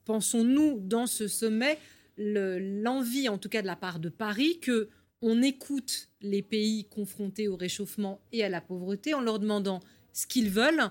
[0.04, 1.78] pensons-nous, dans ce sommet,
[2.16, 4.88] l'envie, en tout cas de la part de Paris, que
[5.22, 9.80] on écoute les pays confrontés au réchauffement et à la pauvreté en leur demandant
[10.12, 10.90] ce qu'ils veulent,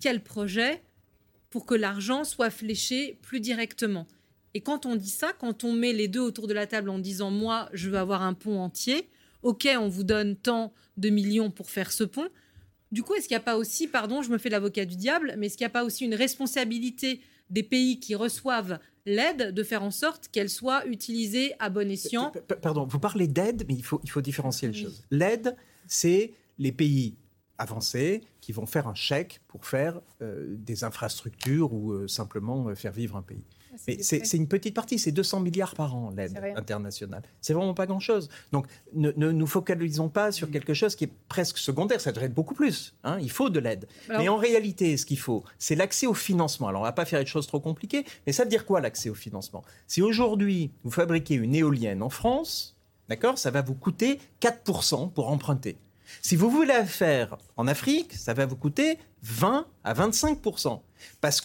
[0.00, 0.82] quel projet,
[1.50, 4.06] pour que l'argent soit fléché plus directement.
[4.54, 6.98] Et quand on dit ça, quand on met les deux autour de la table en
[6.98, 9.08] disant moi, je veux avoir un pont entier,
[9.42, 12.28] ok, on vous donne tant de millions pour faire ce pont,
[12.90, 15.34] du coup, est-ce qu'il n'y a pas aussi, pardon, je me fais l'avocat du diable,
[15.36, 19.62] mais est-ce qu'il n'y a pas aussi une responsabilité des pays qui reçoivent l'aide de
[19.62, 22.32] faire en sorte qu'elle soit utilisée à bon escient
[22.62, 25.02] Pardon, vous parlez d'aide, mais il faut, il faut différencier les choses.
[25.10, 25.56] L'aide,
[25.86, 27.16] c'est les pays
[27.58, 32.74] avancés qui vont faire un chèque pour faire euh, des infrastructures ou euh, simplement euh,
[32.74, 33.44] faire vivre un pays.
[33.78, 37.22] C'est une petite partie, c'est 200 milliards par an, l'aide internationale.
[37.40, 38.28] C'est vraiment pas grand-chose.
[38.52, 40.50] Donc, ne, nous focalisons pas sur mm.
[40.50, 42.94] quelque chose qui est presque secondaire, ça devrait être beaucoup plus.
[43.04, 43.18] Hein.
[43.20, 43.86] il faut de l'aide.
[44.08, 46.68] Mais en réalité, ce qu'il faut, c'est l'accès au financement.
[46.68, 49.10] Alors, on va pas faire des choses trop compliquées, mais ça veut dire quoi l'accès
[49.10, 49.62] au financement?
[49.86, 52.76] Si aujourd'hui, vous fabriquez une éolienne en France,
[53.08, 55.76] d'accord, ça va vous coûter 4% pour emprunter.
[56.22, 60.80] Si vous voulez la faire en Afrique, ça va vous coûter 20 à 25%
[61.20, 61.40] parce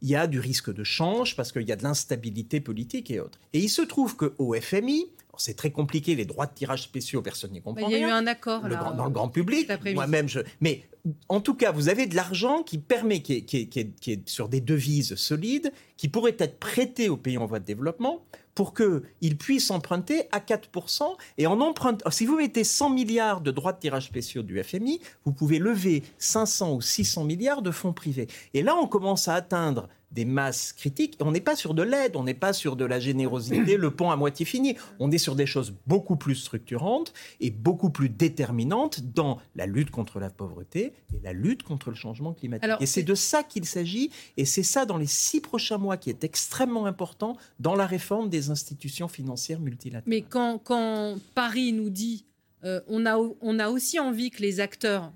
[0.00, 3.20] qu'il y a du risque de change, parce qu'il y a de l'instabilité politique et
[3.20, 3.38] autres.
[3.52, 5.06] Et il se trouve qu'au FMI,
[5.40, 7.88] c'est très compliqué, les droits de tirage spéciaux, personne n'y comprend.
[7.88, 9.70] Il y a eu un accord dans le grand public.
[9.94, 10.40] Moi-même, je.
[10.60, 10.84] Mais
[11.28, 15.72] en tout cas, vous avez de l'argent qui permet, qui est, sur des devises solides,
[15.96, 18.24] qui pourrait être prêté aux pays en voie de développement
[18.54, 21.02] pour qu'ils puissent emprunter à 4%.
[21.38, 25.00] Et en empruntant, si vous mettez 100 milliards de droits de tirage spéciaux du FMI,
[25.24, 28.26] vous pouvez lever 500 ou 600 milliards de fonds privés.
[28.52, 31.16] Et là, on commence à atteindre des masses critiques.
[31.20, 34.10] On n'est pas sur de l'aide, on n'est pas sur de la générosité, le pont
[34.10, 34.76] à moitié fini.
[34.98, 39.90] On est sur des choses beaucoup plus structurantes et beaucoup plus déterminantes dans la lutte
[39.90, 42.70] contre la pauvreté et la lutte contre le changement climatique.
[42.80, 46.10] et c'est de ça qu'il s'agit, et c'est ça dans les six prochains mois qui
[46.10, 50.04] est extrêmement important dans la réforme des institutions financières multilatérales.
[50.06, 52.24] Mais quand, quand Paris nous dit
[52.64, 55.12] euh, on, a, on a aussi envie que les acteurs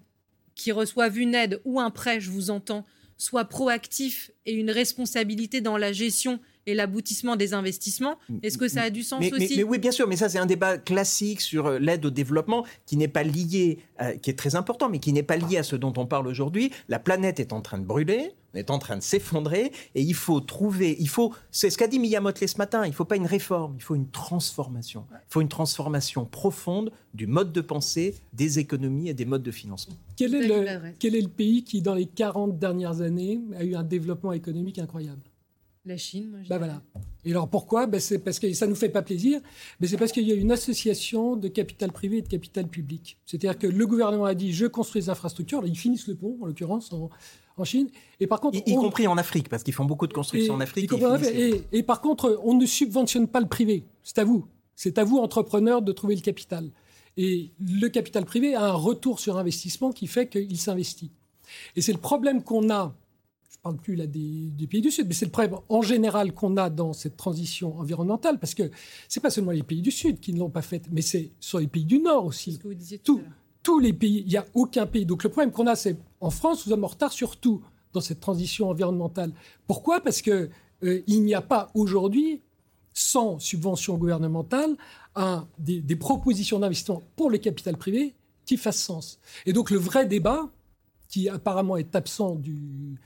[0.54, 2.85] qui reçoivent une aide ou un prêt, je vous entends,
[3.16, 8.18] soient proactifs et une responsabilité dans la gestion et l'aboutissement des investissements.
[8.42, 10.46] Est-ce que ça a du sens aussi mais, oui, bien sûr, mais ça c'est un
[10.46, 14.55] débat classique sur euh, l'aide au développement qui n'est pas lié, euh, qui est très
[14.55, 16.70] important, mais qui n'est pas lié à ce dont on parle aujourd'hui.
[16.88, 20.40] La planète est en train de brûler, est en train de s'effondrer, et il faut
[20.40, 23.27] trouver, il faut, c'est ce qu'a dit Miyamoto ce matin, il ne faut pas une
[23.27, 25.07] réforme, il faut une transformation.
[25.12, 29.50] Il faut une transformation profonde du mode de pensée, des économies et des modes de
[29.50, 29.94] financement.
[30.16, 33.74] Quel est le, quel est le pays qui, dans les 40 dernières années, a eu
[33.74, 35.22] un développement économique incroyable?
[35.87, 36.83] La Chine, moi, bah voilà.
[37.25, 37.87] Et alors pourquoi?
[37.87, 39.40] Ben C'est parce que ça ne nous fait pas plaisir,
[39.81, 43.18] mais c'est parce qu'il y a une association de capital privé et de capital public.
[43.27, 46.38] C'est-à-dire que le gouvernement a dit je construis des infrastructures, là, ils finissent le pont,
[46.40, 47.11] en l'occurrence, en,
[47.64, 47.88] Chine.
[48.18, 50.90] Et par contre, y, compris en Afrique, parce qu'ils font beaucoup de constructions en Afrique.
[51.33, 53.87] Et, et, par contre, on ne subventionne pas le privé.
[54.03, 54.49] C'est à vous.
[54.75, 56.70] C'est à vous, entrepreneurs, de trouver le capital.
[57.16, 61.12] Et le capital privé a un retour sur investissement qui fait qu'il s'investit.
[61.77, 62.97] Et c'est le problème qu'on a
[63.55, 66.35] je ne parle plus là des, pays du Sud, mais c'est le problème en général
[66.35, 68.71] qu'on a dans cette transition environnementale, parce que
[69.09, 71.31] ce n'est pas seulement les pays du Sud qui ne l'ont pas faite, mais c'est
[71.40, 72.55] sur les pays du Nord aussi.
[72.55, 73.23] Ce que vous disiez tout,
[73.62, 75.07] tous les pays, il n'y a aucun pays.
[75.07, 77.62] Donc le problème qu'on a, c'est en France, nous sommes en retard sur tout
[77.93, 79.33] dans cette transition environnementale.
[79.67, 80.01] Pourquoi?
[80.01, 80.51] Parce qu'il
[80.83, 82.43] euh, n'y a pas aujourd'hui,
[82.93, 84.77] sans subvention gouvernementale,
[85.59, 88.14] des, des propositions d'investissement pour le capital privé
[88.45, 89.21] qui fassent sens.
[89.47, 90.51] Et donc le vrai débat,
[91.09, 92.99] qui apparemment est absent du,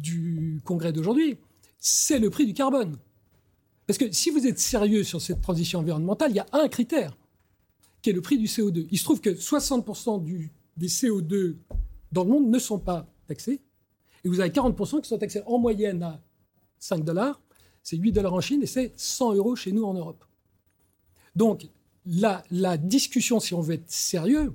[0.00, 1.38] du congrès d'aujourd'hui,
[1.78, 2.96] c'est le prix du carbone.
[3.86, 7.16] Parce que si vous êtes sérieux sur cette transition environnementale, il y a un critère,
[8.00, 8.86] qui est le prix du CO2.
[8.90, 11.56] Il se trouve que 60% du, des CO2
[12.12, 13.60] dans le monde ne sont pas taxés.
[14.24, 16.22] Et vous avez 40% qui sont taxés en moyenne à
[16.78, 17.40] 5 dollars.
[17.82, 20.24] C'est 8 dollars en Chine et c'est 100 euros chez nous en Europe.
[21.36, 21.68] Donc,
[22.06, 24.54] la discussion, si on veut être sérieux,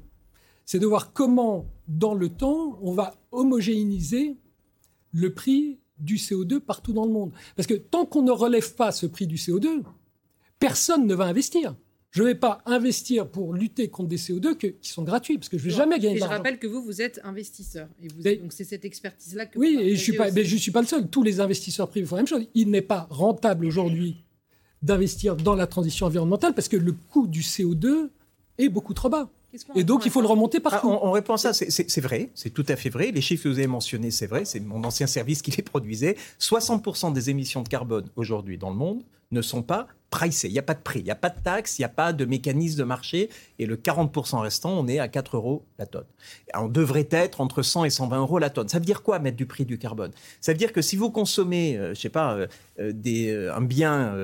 [0.66, 4.38] c'est de voir comment, dans le temps, on va homogénéiser
[5.12, 7.32] le prix du CO2 partout dans le monde.
[7.56, 9.84] Parce que tant qu'on ne relève pas ce prix du CO2,
[10.60, 11.76] personne ne va investir.
[12.12, 15.60] Je ne vais pas investir pour lutter contre des CO2 qui sont gratuits, parce que
[15.60, 16.34] je ne vais jamais gagner de l'argent.
[16.34, 17.88] Je rappelle que vous, vous êtes investisseur.
[18.02, 20.60] Et vous, donc c'est cette expertise-là que Oui, et je suis pas, mais je ne
[20.60, 21.08] suis pas le seul.
[21.08, 22.48] Tous les investisseurs privés font la même chose.
[22.56, 24.24] Il n'est pas rentable aujourd'hui
[24.82, 28.10] d'investir dans la transition environnementale parce que le coût du CO2
[28.58, 29.30] est beaucoup trop bas.
[29.76, 30.90] Et donc, il faut le remonter partout.
[30.92, 33.12] Ah, on, répond à ça, c'est vrai, c'est tout à fait vrai.
[33.12, 36.16] Les chiffres que vous avez mentionnés, c'est vrai, c'est mon ancien service qui les produisait.
[36.40, 40.48] 60% des émissions de carbone aujourd'hui dans le monde ne sont pas pricé.
[40.48, 41.90] Il n'y a pas de prix, il n'y a pas de taxe, il n'y a
[41.90, 43.30] pas de mécanisme de marché.
[43.60, 46.06] Et le 40% restant, on est à 4 euros la tonne.
[46.56, 48.68] On devrait être entre 100 et 120 euros la tonne.
[48.68, 50.12] Ça veut dire quoi mettre du prix du carbone?
[50.42, 52.48] Ça veut dire que si vous consommez, je euh, je sais pas, euh,
[52.80, 54.16] euh, des, un bien,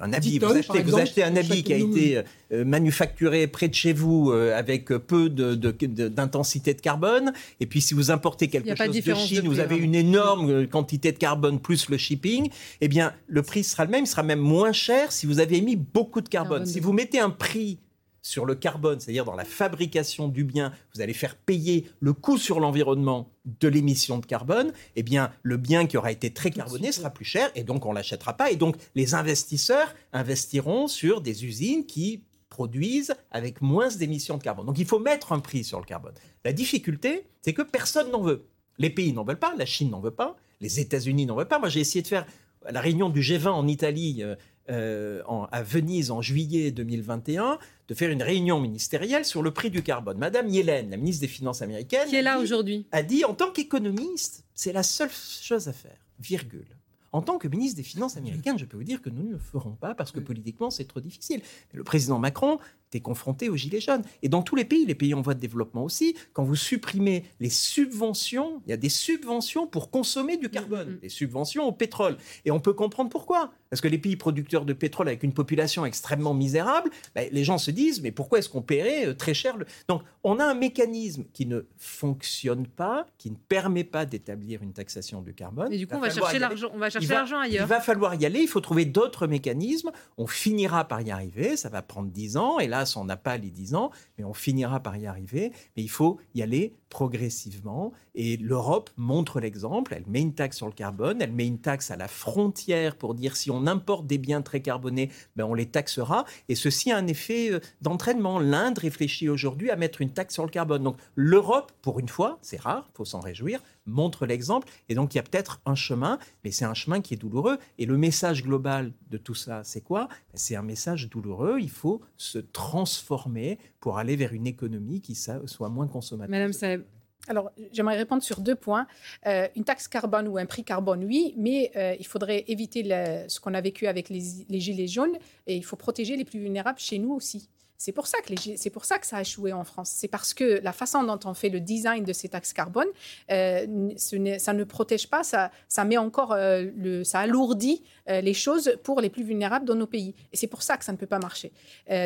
[0.00, 3.92] un habit, vous, achetez, vous achetez, un habit qui a été manufacturé près de chez
[3.92, 9.14] vous avec peu d'intensité de, de, carbone, et puis si vous importez quelque chose de
[9.14, 12.48] Chine, vous avez une énorme quantité de carbone plus le shipping,
[12.80, 15.58] eh bien le prix sera le même, il sera même moins cher si vous avez
[15.58, 16.66] émis beaucoup de carbone.
[16.66, 17.78] Si vous mettez un prix
[18.22, 22.38] sur le carbone, c'est-à-dire dans la fabrication du bien, vous allez faire payer le coût
[22.38, 26.92] sur l'environnement de l'émission de carbone, eh bien, le bien qui aura été très carboné
[26.92, 28.50] sera plus cher et donc on l'achètera pas.
[28.50, 34.66] Et donc, les investisseurs investiront sur des usines qui produisent avec moins d'émissions de carbone.
[34.66, 36.12] Donc, il faut mettre un prix sur le carbone.
[36.44, 38.46] La difficulté, c'est que personne n'en veut.
[38.78, 41.58] Les pays n'en veulent pas, la Chine n'en veut pas, les États-Unis n'en veulent pas.
[41.58, 42.26] Moi, j'ai essayé de faire
[42.70, 44.36] la réunion du G20 en Italie euh,
[44.70, 49.82] euh, à Venise en juillet 2021 de faire une réunion ministérielle sur le prix du
[49.82, 50.18] carbone.
[50.18, 53.50] Madame Yellen, la ministre des Finances américaine, qui est là aujourd'hui, a dit en tant
[53.50, 56.66] qu'économiste, c'est la seule chose à faire, virgule.
[57.10, 59.38] En tant que ministre des Finances américaine, je peux vous dire que nous ne le
[59.38, 61.42] ferons pas parce que politiquement, c'est trop difficile.
[61.72, 62.58] le président Macron
[62.96, 64.02] est confronté aux gilets jaunes.
[64.22, 67.24] Et dans tous les pays, les pays en voie de développement aussi, quand vous supprimez
[67.40, 70.98] les subventions, il y a des subventions pour consommer du carbone, mm.
[71.00, 72.16] des subventions au pétrole.
[72.44, 73.52] Et on peut comprendre pourquoi.
[73.70, 77.56] Parce que les pays producteurs de pétrole avec une population extrêmement misérable, ben, les gens
[77.56, 79.64] se disent, mais pourquoi est-ce qu'on paierait euh, très cher le...
[79.88, 84.74] Donc on a un mécanisme qui ne fonctionne pas, qui ne permet pas d'établir une
[84.74, 85.72] taxation du carbone.
[85.72, 87.64] Et du coup, on va, chercher l'argent, on va chercher l'argent ailleurs.
[87.64, 89.90] Il va falloir y aller, il faut trouver d'autres mécanismes.
[90.18, 93.36] On finira par y arriver, ça va prendre 10 ans, et là, on n'a pas
[93.36, 95.52] les 10 ans, mais on finira par y arriver.
[95.76, 97.92] Mais il faut y aller progressivement.
[98.14, 99.94] Et l'Europe montre l'exemple.
[99.94, 103.14] Elle met une taxe sur le carbone, elle met une taxe à la frontière pour
[103.14, 106.24] dire si on importe des biens très carbonés, ben on les taxera.
[106.48, 108.38] Et ceci a un effet euh, d'entraînement.
[108.38, 110.82] L'Inde réfléchit aujourd'hui à mettre une taxe sur le carbone.
[110.82, 114.68] Donc l'Europe, pour une fois, c'est rare, faut s'en réjouir, montre l'exemple.
[114.88, 117.58] Et donc il y a peut-être un chemin, mais c'est un chemin qui est douloureux.
[117.78, 120.08] Et le message global de tout ça, c'est quoi?
[120.08, 121.58] Ben, C'est un message douloureux.
[121.60, 126.30] Il faut se transformer pour aller vers une économie qui soit moins consommatrice.
[126.30, 126.84] Madame Saeb.
[127.28, 128.86] Alors, j'aimerais répondre sur deux points.
[129.26, 132.82] Euh, une taxe carbone ou un prix carbone, oui, mais euh, il faudrait éviter
[133.28, 135.16] ce qu'on a vécu avec les, les, gilets jaunes
[135.46, 137.48] et il faut protéger les plus vulnérables chez nous aussi.
[137.84, 139.90] C'est pour, ça que c'est pour ça que ça a échoué en France.
[139.92, 142.86] C'est parce que la façon dont on fait le design de ces taxes carbone,
[143.28, 143.66] euh,
[143.96, 145.50] ça ne protège pas, ça,
[145.84, 150.14] met encore, euh, ça alourdit euh, les choses pour les plus vulnérables dans nos pays.
[150.32, 151.50] Et c'est pour ça que ça ne peut pas marcher.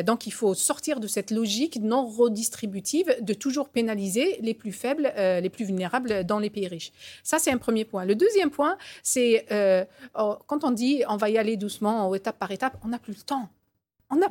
[0.03, 5.13] donc il faut sortir de cette logique non redistributive de toujours pénaliser les plus faibles,
[5.15, 6.91] les plus vulnérables dans les pays riches.
[7.21, 8.03] Ça, c'est un premier point.
[8.03, 9.45] Le deuxième point, c'est
[10.15, 13.13] oh, quand on dit on va y aller doucement, étape par étape, on n'a plus
[13.13, 13.47] le temps.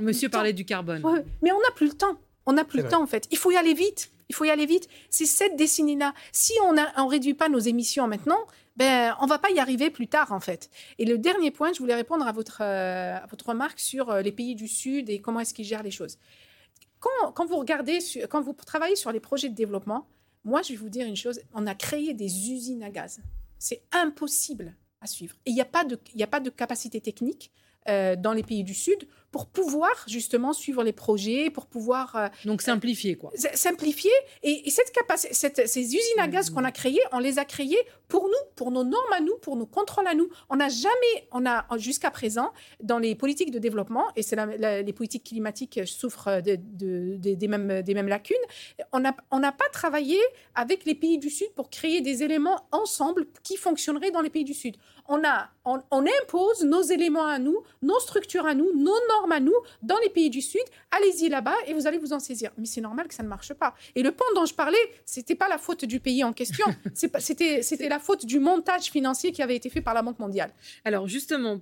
[0.00, 1.02] Monsieur parlait du carbone.
[1.42, 2.16] mais on n'a plus le temps.
[2.46, 3.26] On n'a plus le temps, en fait.
[3.30, 4.10] Il faut y aller vite.
[4.28, 4.88] Il faut y aller vite.
[5.10, 6.14] C'est cette décennie-là.
[6.32, 8.38] Si on ne réduit pas nos émissions maintenant,
[8.76, 10.70] ben, on va pas y arriver plus tard, en fait.
[10.98, 14.22] Et le dernier point, je voulais répondre à votre, euh, à votre remarque sur euh,
[14.22, 16.18] les pays du Sud et comment est-ce qu'ils gèrent les choses.
[17.00, 20.06] Quand, quand, vous regardez, sur, quand vous travaillez sur les projets de développement,
[20.44, 21.40] moi, je vais vous dire une chose.
[21.54, 23.20] On a créé des usines à gaz.
[23.58, 25.34] c'est impossible à suivre.
[25.46, 27.50] Et il n'y a, pas de- il y a pas de capacité technique
[27.88, 32.28] euh, dans les pays du Sud pour pouvoir justement suivre les projets, pour pouvoir euh,
[32.46, 33.30] Donc simplifier, quoi.
[33.54, 34.12] simplifier.
[34.42, 37.44] Et, et cette capacité, cette- ces usines à gaz qu'on a créées, on les a
[37.44, 37.76] créées
[38.08, 40.28] pour nous, pour nos normes à nous, pour nos contrôles à nous.
[40.48, 42.50] On n'a jamais, on a jusqu'à présent,
[42.82, 44.36] dans les politiques de développement, et c'est
[44.84, 48.36] les politiques climatiques souffrent de- de- de- des, mêmes, des mêmes lacunes,
[48.92, 50.18] on n'a on n'a pas travaillé
[50.54, 54.44] avec les pays du Sud pour créer des éléments ensemble qui fonctionneraient dans les pays
[54.44, 54.76] du Sud.
[55.08, 59.32] On, a, on, on impose nos éléments à nous, nos structures à nous, nos normes
[59.32, 60.62] à nous dans les pays du Sud.
[60.90, 62.50] Allez-y là-bas et vous allez vous en saisir.
[62.58, 63.74] Mais c'est normal que ça ne marche pas.
[63.94, 66.66] Et le pont dont je parlais, c'était pas la faute du pays en question.
[66.94, 70.52] C'était la faute du montage financier qui avait été fait par la Banque mondiale.
[70.84, 71.60] Alors justement,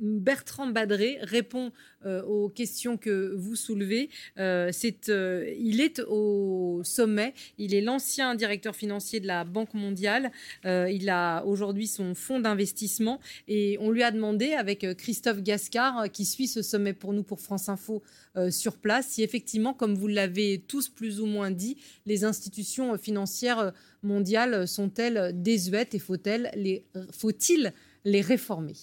[0.00, 1.72] Bertrand Badré répond
[2.06, 4.08] euh, aux questions que vous soulevez.
[4.38, 4.72] Euh,
[5.10, 7.34] euh, il est au sommet.
[7.58, 10.32] Il est l'ancien directeur financier de la Banque mondiale.
[10.64, 16.24] Il a aujourd'hui son fonds d'investissement et on lui a demandé avec Christophe Gascard, qui
[16.24, 18.02] suit ce sommet pour nous pour France Info
[18.50, 21.76] sur place, si effectivement, comme vous l'avez tous plus ou moins dit,
[22.06, 23.72] les institutions financières
[24.02, 27.72] mondiales sont-elles désuètes et faut-il
[28.04, 28.74] les réformer?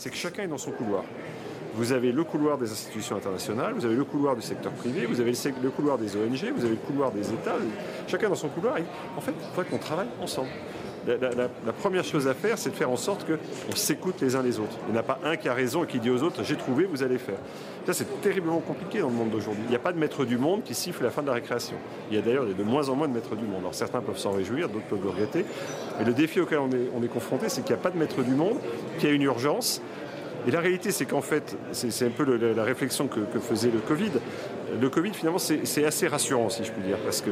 [0.00, 1.04] C'est que chacun est dans son couloir.
[1.74, 5.20] Vous avez le couloir des institutions internationales, vous avez le couloir du secteur privé, vous
[5.20, 5.32] avez
[5.62, 7.56] le, couloir des ONG, vous avez le couloir des États.
[8.08, 8.76] Chacun dans son couloir.
[9.16, 10.48] En fait, il faudrait qu'on travaille ensemble.
[11.06, 14.58] La, première chose à faire, c'est de faire en sorte qu'on s'écoute les uns les
[14.58, 14.76] autres.
[14.88, 16.84] Il n'y a pas un qui a raison et qui dit aux autres J'ai trouvé,
[16.84, 17.38] vous allez faire.
[17.86, 19.62] Ça, c'est terriblement compliqué dans le monde d'aujourd'hui.
[19.66, 21.76] Il n'y a pas de maître du monde qui siffle la fin de la récréation.
[22.10, 23.60] Il y a d'ailleurs de moins en moins de maîtres du monde.
[23.60, 25.44] Alors certains peuvent s'en réjouir, d'autres peuvent le regretter.
[25.98, 27.98] Mais le défi auquel on est, on est confronté, c'est qu'il n'y a pas de
[27.98, 28.58] maître du monde,
[28.98, 29.80] qu'il y a une urgence.
[30.46, 33.80] Et la réalité, c'est qu'en fait, c'est un peu la, réflexion que, que faisait le
[33.80, 34.12] Covid.
[34.80, 37.30] Le Covid, finalement, c'est assez rassurant, si je puis dire, parce que,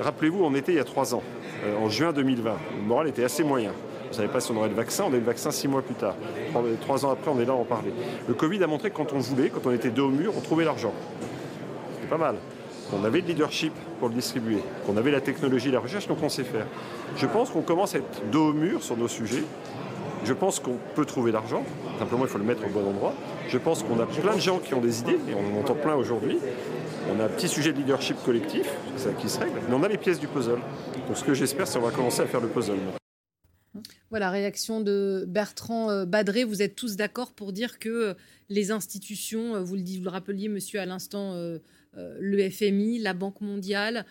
[0.00, 1.22] rappelez-vous, on était il y a trois ans,
[1.64, 2.56] euh, en juin 2020.
[2.76, 3.72] Le moral était assez moyen.
[4.06, 5.66] On ne savait pas si on aurait le vaccin, on a eu le vaccin six
[5.66, 6.14] mois plus tard.
[6.50, 7.92] Trois, trois ans après, on est là à en parler.
[8.28, 10.40] Le Covid a montré que quand on voulait, quand on était dos au mur, on
[10.40, 10.92] trouvait l'argent.
[11.96, 12.36] C'était pas mal.
[12.92, 16.28] On avait le leadership pour le distribuer, qu'on avait la technologie, la recherche, donc on
[16.28, 16.66] sait faire.
[17.16, 19.42] Je pense qu'on commence à être dos au mur sur nos sujets.
[20.24, 21.64] Je pense qu'on peut trouver l'argent,
[21.98, 23.14] simplement il faut le mettre au bon endroit.
[23.48, 25.74] Je pense qu'on a plein de gens qui ont des idées, et on en entend
[25.74, 26.38] plein aujourd'hui.
[27.10, 29.88] On a un petit sujet de leadership collectif, ça qui se règle, mais on a
[29.88, 30.60] les pièces du puzzle.
[31.06, 32.78] Donc ce que j'espère, c'est qu'on va commencer à faire le puzzle.
[34.10, 36.44] Voilà, réaction de Bertrand euh, Badré.
[36.44, 38.14] Vous êtes tous d'accord pour dire que euh,
[38.48, 41.34] les institutions, euh, vous le, rappeliez, monsieur, à l'instant,
[41.96, 44.04] le FMI, la Banque mondiale,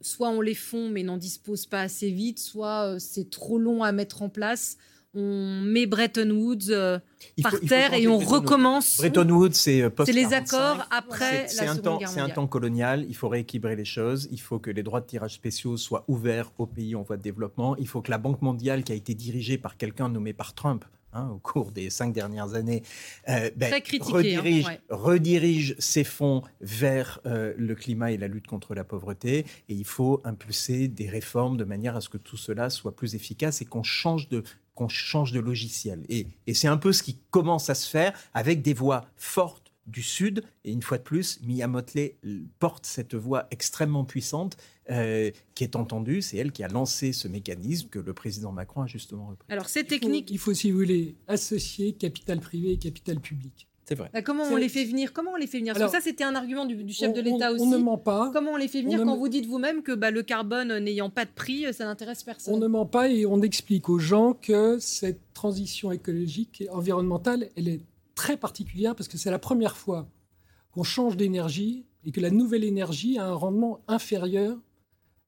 [0.00, 3.92] soit on les fond mais n'en dispose pas assez vite, soit c'est trop long à
[3.92, 4.78] mettre en place.
[5.14, 6.98] On met Bretton Woods euh,
[7.42, 8.40] par faut terre et on Bretton Woods.
[8.40, 8.96] recommence.
[8.98, 10.36] Bretton Woods, c'est euh, post C'est les 45.
[10.56, 12.34] accords après la Seconde temps, Guerre C'est un mondiale.
[12.34, 15.76] temps colonial, il faut rééquilibrer les choses, il faut que les droits de tirage spéciaux
[15.76, 18.92] soient ouverts aux pays en voie de développement, il faut que la Banque mondiale, qui
[18.92, 20.84] a été dirigée par quelqu'un nommé par Trump,
[21.14, 22.82] hein, au cours des cinq dernières années,
[23.28, 24.80] euh, ben, Très critiqué, redirige, hein, ouais.
[24.90, 29.46] redirige ses fonds vers euh, le climat et la lutte contre la pauvreté.
[29.68, 33.14] Et il faut impulser des réformes de manière à ce que tout cela soit plus
[33.14, 34.42] efficace et qu'on change de
[34.78, 36.04] qu'on change de logiciel.
[36.08, 39.72] Et, et c'est un peu ce qui commence à se faire avec des voix fortes
[39.86, 40.44] du Sud.
[40.64, 42.16] Et une fois de plus, Mia Motley
[42.60, 44.56] porte cette voix extrêmement puissante
[44.90, 46.22] euh, qui est entendue.
[46.22, 49.46] C'est elle qui a lancé ce mécanisme que le président Macron a justement repris.
[49.52, 50.30] Alors c'est Il faut- technique.
[50.30, 53.67] Il faut, si vous voulez, associer capital privé et capital public.
[53.88, 54.10] C'est vrai.
[54.12, 55.14] Bah, comment on les fait venir?
[55.14, 55.72] Comment on les fait venir?
[55.72, 57.62] Parce Alors, que ça, c'était un argument du, du chef on- de l'État aussi.
[57.64, 58.30] On ne ment pas.
[58.34, 60.70] Comment on les fait venir On ne- quand vous dites vous-même que bah, le carbone
[60.72, 62.52] euh, n'ayant pas de prix, euh, ça n'intéresse personne?
[62.54, 67.48] On ne ment pas et on explique aux gens que cette transition écologique et environnementale,
[67.56, 67.80] elle est
[68.14, 70.06] très particulière parce que c'est la première fois
[70.72, 74.58] qu'on change d'énergie et que la nouvelle énergie a un rendement inférieur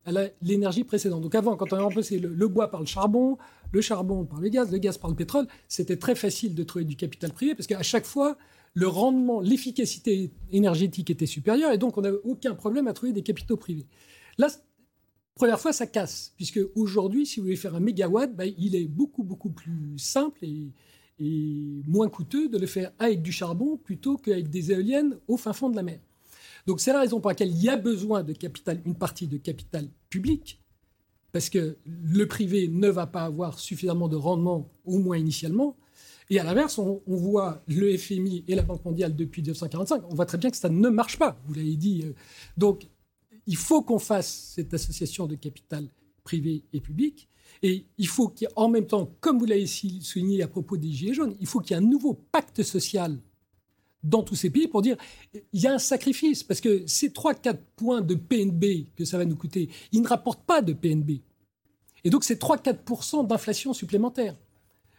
[0.07, 0.11] à
[0.43, 1.23] l'énergie précédente.
[1.23, 3.39] Donc avant, quand on a remplacé le, le bois par le charbon,
[3.73, 6.85] le charbon par le gaz, le gaz par le pétrole, c'était très facile de trouver
[6.85, 8.37] du capital privé parce qu'à chaque fois,
[8.75, 13.23] le rendement, l'efficacité énergétique était supérieure et donc on n'avait aucun problème à trouver des
[13.23, 13.87] capitaux privés.
[14.39, 14.49] Là,
[15.35, 18.87] première fois, ça casse, puisque aujourd'hui, si vous voulez faire un mégawatt, bah, il est
[18.87, 20.73] beaucoup, beaucoup plus simple et,
[21.19, 25.53] et moins coûteux de le faire avec du charbon plutôt qu'avec des éoliennes au fin
[25.53, 26.01] fond de la mer.
[26.67, 29.37] Donc c'est la raison pour laquelle il y a besoin de capital, une partie de
[29.37, 30.61] capital public,
[31.33, 35.77] parce que le privé ne va pas avoir suffisamment de rendement, au moins initialement.
[36.29, 40.27] Et à l'inverse, on, voit le FMI et la Banque mondiale depuis 1945, on voit
[40.27, 42.03] très bien que ça ne marche pas, vous l'avez dit.
[42.05, 42.13] euh.
[42.57, 42.89] Donc
[43.47, 45.89] il faut qu'on fasse cette association de capital
[46.23, 47.29] privé et public.
[47.63, 51.37] Et il faut qu'en même temps, comme vous l'avez souligné à propos des Gilets jaunes,
[51.41, 53.19] il faut qu'il y ait un nouveau pacte social
[54.03, 54.97] dans tous ces pays pour dire
[55.53, 56.43] il y a un sacrifice.
[56.43, 60.45] Parce que ces 3-4 points de PNB que ça va nous coûter, ils ne rapportent
[60.45, 61.21] pas de PNB.
[62.05, 64.37] Et donc, c'est 3-4% d'inflation supplémentaire.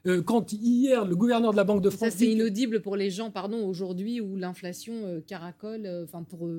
[0.08, 2.10] Euh, quand hier, le gouverneur de la Banque de France.
[2.10, 6.50] Ça, c'est inaudible pour les gens, pardon, aujourd'hui où l'inflation euh, caracole, euh, enfin, pour.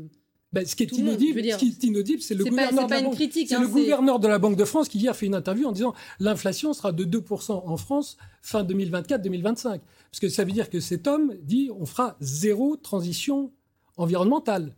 [0.53, 3.15] Ben, ce, qui est inaudible, ce qui est inaudible, c'est le, gouverneur, de la, Banque,
[3.15, 5.73] critique, hein, le gouverneur de la Banque de France qui hier fait une interview en
[5.73, 9.81] disant l'inflation sera de 2% en France fin 2024-2025.
[10.13, 13.51] Parce que ça veut dire que cet homme dit on fera zéro transition
[13.97, 14.77] environnementale.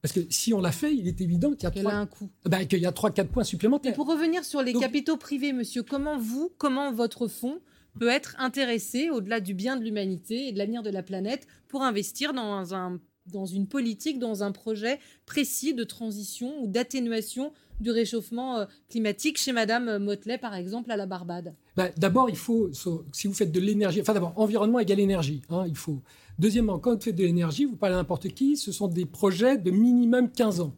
[0.00, 2.30] Parce que si on l'a fait, il est évident qu'il y a, a un coût.
[2.46, 3.92] Ben, qu'il y a 3-4 points supplémentaires.
[3.92, 7.60] Et pour revenir sur les capitaux privés, monsieur, comment vous, comment votre fonds
[8.00, 11.82] peut être intéressé au-delà du bien de l'humanité et de l'avenir de la planète pour
[11.82, 17.52] investir dans, un, dans une politique, dans un projet précis de transition ou d'atténuation
[17.82, 22.36] du réchauffement euh, climatique chez Madame Motley, par exemple, à la Barbade ben, D'abord, il
[22.36, 22.70] faut,
[23.12, 26.02] si vous faites de l'énergie, enfin d'abord, environnement égale énergie, hein, il faut.
[26.38, 29.58] Deuxièmement, quand vous faites de l'énergie, vous parlez à n'importe qui, ce sont des projets
[29.58, 30.74] de minimum 15 ans.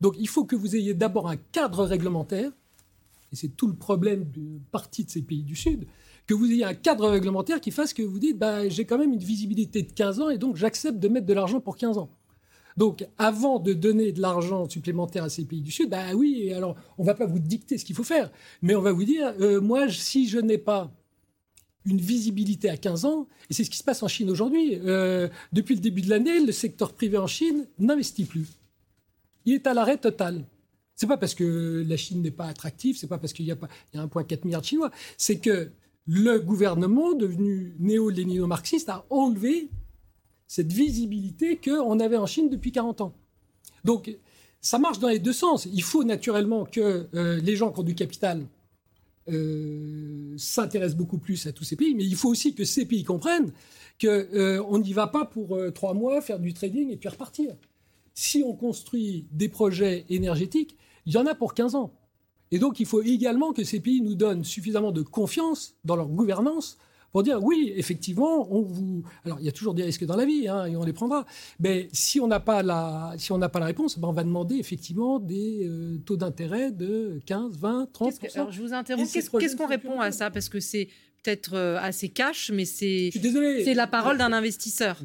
[0.00, 2.50] Donc il faut que vous ayez d'abord un cadre réglementaire,
[3.32, 5.86] et c'est tout le problème de partie de ces pays du Sud,
[6.26, 9.12] que vous ayez un cadre réglementaire qui fasse que vous dites bah, j'ai quand même
[9.12, 12.10] une visibilité de 15 ans et donc j'accepte de mettre de l'argent pour 15 ans.
[12.76, 16.76] Donc, avant de donner de l'argent supplémentaire à ces pays du Sud, bah oui, alors
[16.98, 18.30] on va pas vous dicter ce qu'il faut faire,
[18.62, 20.90] mais on va vous dire, euh, moi, si je n'ai pas
[21.84, 24.78] une visibilité à 15 ans, et c'est ce qui se passe en Chine aujourd'hui.
[24.84, 28.46] Euh, depuis le début de l'année, le secteur privé en Chine n'investit plus.
[29.44, 30.44] Il est à l'arrêt total.
[30.94, 33.56] C'est pas parce que la Chine n'est pas attractive, c'est pas parce qu'il y a
[33.56, 35.72] pas il y a 1,4 milliard de Chinois, c'est que
[36.06, 39.68] le gouvernement, devenu néo-lénino-marxiste, a enlevé
[40.46, 43.14] cette visibilité qu'on avait en Chine depuis 40 ans.
[43.84, 44.16] Donc,
[44.60, 45.66] ça marche dans les deux sens.
[45.66, 48.46] Il faut naturellement que euh, les gens qui ont du capital
[49.28, 53.04] euh, s'intéressent beaucoup plus à tous ces pays, mais il faut aussi que ces pays
[53.04, 53.52] comprennent
[54.00, 57.54] qu'on euh, n'y va pas pour trois mois faire du trading et puis repartir.
[58.14, 60.76] Si on construit des projets énergétiques,
[61.06, 61.92] il y en a pour 15 ans.
[62.52, 66.08] Et donc, il faut également que ces pays nous donnent suffisamment de confiance dans leur
[66.08, 66.78] gouvernance
[67.12, 69.02] pour dire oui, effectivement, on vous.
[69.24, 71.26] Alors, il y a toujours des risques dans la vie, hein, et on les prendra.
[71.60, 74.24] Mais si on n'a pas la, si on n'a pas la réponse, ben on va
[74.24, 79.12] demander effectivement des euh, taux d'intérêt de 15, 20, 30 Alors, je vous interromps.
[79.12, 80.30] Qu'est-ce qu'on répond à ça?
[80.30, 80.88] Parce que c'est
[81.22, 84.98] peut-être euh, assez cash, mais c'est c'est la parole d'un investisseur.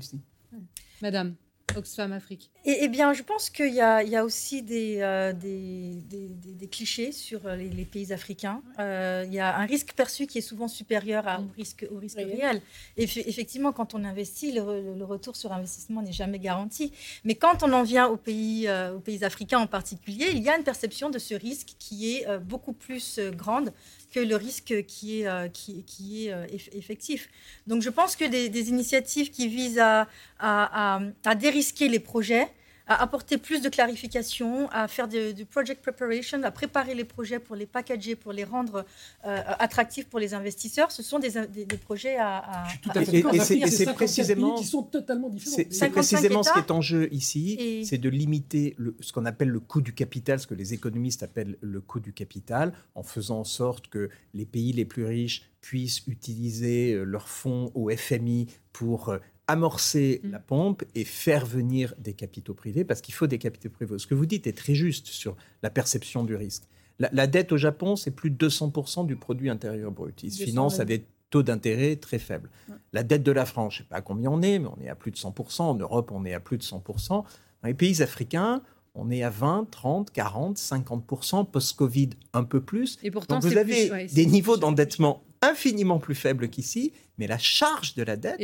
[1.02, 1.36] Madame.
[1.78, 7.46] Oxfam Afrique eh, bien, je pense qu'il y, a aussi des, euh, des, clichés sur
[7.46, 8.62] euh, les, pays africains.
[8.78, 12.18] Euh, il y a un risque perçu qui est souvent supérieur au risque, au risque
[12.18, 12.62] réel.
[12.98, 16.92] Et effectivement, quand on investit, le, retour sur investissement n'est jamais garanti.
[17.24, 20.58] Mais quand on en vient aux pays, aux pays africains en particulier, il y a
[20.58, 23.72] une perception de ce risque qui est beaucoup plus grande
[24.12, 27.30] que le risque qui est, euh, qui, est euh, effectif.
[27.68, 30.08] Donc je pense que des, initiatives qui visent à,
[30.40, 32.48] à dérisquer les projets,
[32.88, 37.56] à apporter plus de clarification, à faire du, project preparation, à préparer les projets pour
[37.56, 38.86] les packager, pour les rendre
[39.26, 40.92] euh, attractifs pour les investisseurs.
[40.92, 44.84] Ce sont des, des, projets à, à, tout à fait et, c'est précisément qui sont
[44.84, 45.58] totalement différents.
[45.70, 49.50] C'est précisément ce qui est en jeu ici, c'est de limiter le, ce qu'on appelle
[49.50, 53.40] le coût du capital, ce que les économistes appellent le coût du capital, en faisant
[53.40, 58.48] en sorte que les pays les plus riches puissent utiliser euh, leurs fonds au FMI
[58.72, 59.18] pour euh,
[59.48, 60.32] amorcer mm.
[60.32, 63.98] la pompe et faire venir des capitaux privés, parce qu'il faut des capitaux privés.
[63.98, 66.64] Ce que vous dites est très juste sur la perception du risque.
[67.00, 70.24] La, dette au Japon, c'est plus de 200% du produit intérieur brut.
[70.24, 72.50] Ils se financent à des taux d'intérêt très faibles.
[72.92, 74.82] La dette de la France, je ne sais pas à combien on est, mais on
[74.82, 75.62] est à plus de 100%.
[75.62, 77.10] En Europe, on est à plus de 100%.
[77.10, 77.26] Dans
[77.66, 78.64] les pays africains,
[78.96, 82.98] on est à 20, 30, 40, 50%, post-Covid un peu plus.
[83.04, 87.96] Et pourtant, Donc vous avez des niveaux d'endettement infiniment plus faible qu'ici, mais la charge
[87.96, 88.40] de la dette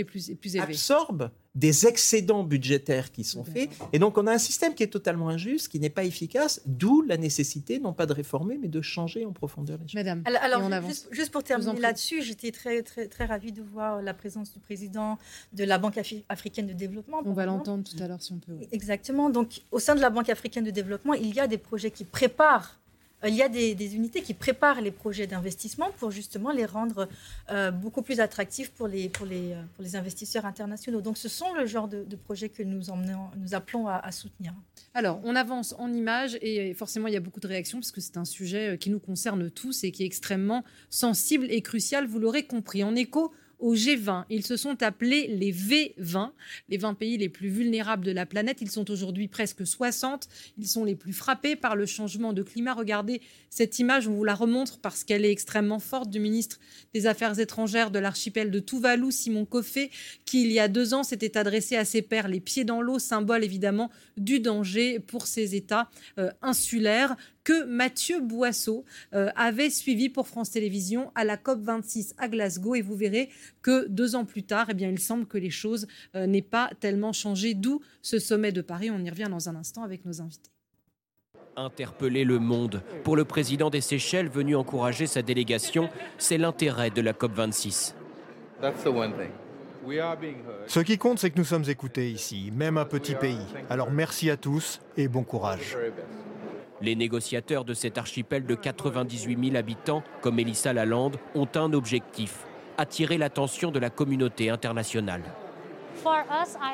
[0.60, 3.70] absorbe des excédents budgétaires qui sont faits.
[3.94, 7.04] Et donc, on a un système qui est totalement injuste, qui n'est pas efficace, d'où
[7.04, 9.96] la nécessité, non pas de réformer, mais de changer en profondeur les choses.
[9.96, 10.68] Madame, alors,
[11.12, 15.20] juste, pour terminer là-dessus, j'étais très, très, très ravie de voir la présence du président
[15.54, 17.22] de la Banque africaine de développement.
[17.26, 18.58] On va l'entendre tout à l'heure si on peut.
[18.72, 19.30] Exactement.
[19.30, 22.04] Donc, au sein de la Banque africaine de développement, il y a des projets qui
[22.04, 22.80] préparent
[23.28, 27.08] il y a des, unités qui préparent les projets d'investissement pour justement les rendre
[27.52, 31.02] euh, beaucoup plus attractifs pour les, pour, les, euh, pour les investisseurs internationaux.
[31.02, 34.54] Donc ce sont le genre de, projets que nous, emmenons, nous appelons à, soutenir.
[34.94, 38.02] Alors, on avance en images et forcément, il y a beaucoup de réactions parce que
[38.02, 42.20] c'est un sujet qui nous concerne tous et qui est extrêmement sensible et crucial, vous
[42.20, 42.84] l'aurez compris.
[42.84, 43.34] En écho
[43.64, 44.26] au G20.
[44.30, 46.32] Ils se sont appelés les V20,
[46.68, 48.58] les 20 pays les plus vulnérables de la planète.
[48.60, 50.28] Ils sont aujourd'hui presque 60.
[50.58, 52.74] Ils sont les plus frappés par le changement de climat.
[52.74, 56.60] Regardez cette image, on vous la remontre parce qu'elle est extrêmement forte du ministre
[56.94, 59.92] des Affaires étrangères de l'archipel de Tuvalu, Simon Koffé,
[60.26, 63.00] qui il y a deux ans s'était adressé à ses pairs les pieds dans l'eau,
[63.00, 65.90] symbole évidemment du danger pour ces États
[66.20, 67.16] euh, insulaires.
[67.44, 72.76] Que Mathieu Boisseau euh, avait suivi pour France Télévisions à la COP26 à Glasgow.
[72.76, 73.30] Et vous verrez
[73.62, 76.72] que deux ans plus tard, eh bien, il semble que les choses euh, n'aient pas
[76.80, 78.90] tellement changé, d'où ce sommet de Paris.
[78.92, 80.52] On y revient dans un instant avec nos invités.
[81.56, 82.82] Interpeller le monde.
[83.04, 87.94] Pour le président des Seychelles venu encourager sa délégation, c'est l'intérêt de la COP26.
[90.68, 93.46] Ce qui compte, c'est que nous sommes écoutés ici, même un petit pays.
[93.70, 95.78] Alors merci à tous et bon courage.
[96.84, 102.46] Les négociateurs de cet archipel de 98 000 habitants, comme Elissa Lalande, ont un objectif
[102.78, 105.24] attirer l'attention de la communauté internationale.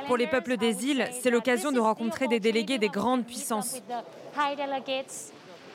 [0.08, 3.84] Pour les peuples des îles, c'est l'occasion de rencontrer des délégués des grandes puissances.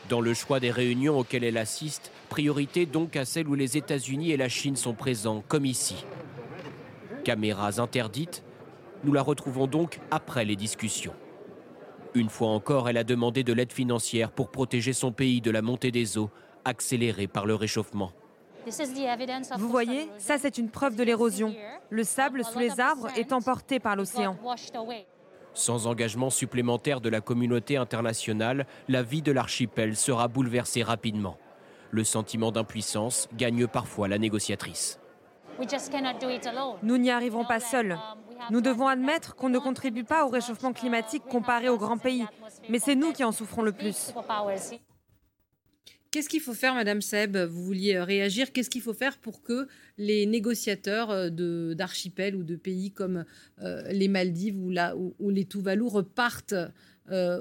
[0.09, 4.33] Dans le choix des réunions auxquelles elle assiste, priorité donc à celles où les États-Unis
[4.33, 6.05] et la Chine sont présents, comme ici.
[7.23, 8.43] Caméras interdites,
[9.05, 11.15] nous la retrouvons donc après les discussions.
[12.15, 15.63] Une fois encore, elle a demandé de l'aide financière pour protéger son pays de la
[15.63, 16.31] montée des eaux,
[16.65, 18.13] accélérée par le réchauffement.
[19.59, 21.55] Vous voyez, ça c'est une preuve de l'érosion.
[21.91, 24.39] Le sable sous les arbres est emporté par l'océan.
[25.53, 31.37] Sans engagement supplémentaire de la communauté internationale, la vie de l'archipel sera bouleversée rapidement.
[31.91, 34.99] Le sentiment d'impuissance gagne parfois la négociatrice.
[36.83, 37.99] Nous n'y arriverons pas seuls.
[38.51, 42.27] Nous devons admettre qu'on ne contribue pas au réchauffement climatique comparé aux grands pays,
[42.69, 44.13] mais c'est nous qui en souffrons le plus.
[46.15, 47.37] Qu'est-ce qu'il faut faire, Madame Seb?
[47.37, 48.53] Vous vouliez euh, réagir.
[48.53, 49.67] Qu'est-ce qu'il faut faire pour que
[49.99, 53.25] les négociateurs euh, d'archipels ou de pays comme
[53.61, 56.55] euh, les Maldives ou, la, ou, les Tuvalu repartent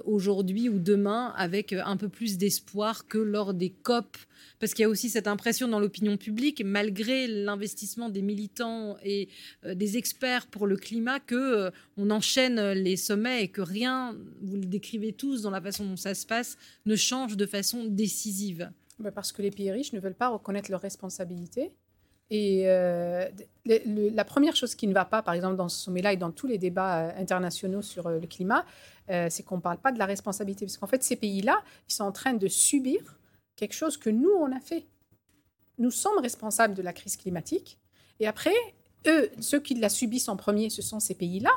[0.05, 4.17] aujourd'hui ou demain avec un peu plus d'espoir que lors des COP
[4.63, 9.27] parce qu'il y a aussi cette impression dans l'opinion publique, malgré l'investissement des militants et
[9.65, 14.15] euh, des experts pour le climat, que euh, on enchaîne les sommets et que rien,
[14.41, 17.83] vous le décrivez tous dans la façon dont ça se passe, ne change de façon
[17.83, 18.71] décisive.
[18.99, 21.73] Bah, parce que les pays riches ne veulent pas reconnaître leurs responsabilités.
[22.35, 23.29] Et euh,
[23.65, 26.47] la première chose qui ne va pas, par exemple, dans ce sommet-là et dans tous
[26.47, 28.65] les débats internationaux sur le climat,
[29.07, 30.65] c'est qu'on ne parle pas de la responsabilité.
[30.65, 33.19] Parce qu'en fait, ces pays-là, ils sont en train de subir
[33.55, 34.87] quelque chose que nous, on a fait.
[35.77, 37.77] Nous sommes responsables de la crise climatique.
[38.19, 38.55] Et après,
[39.05, 41.51] eux, ceux qui la subissent en premier, ce sont ces pays-là.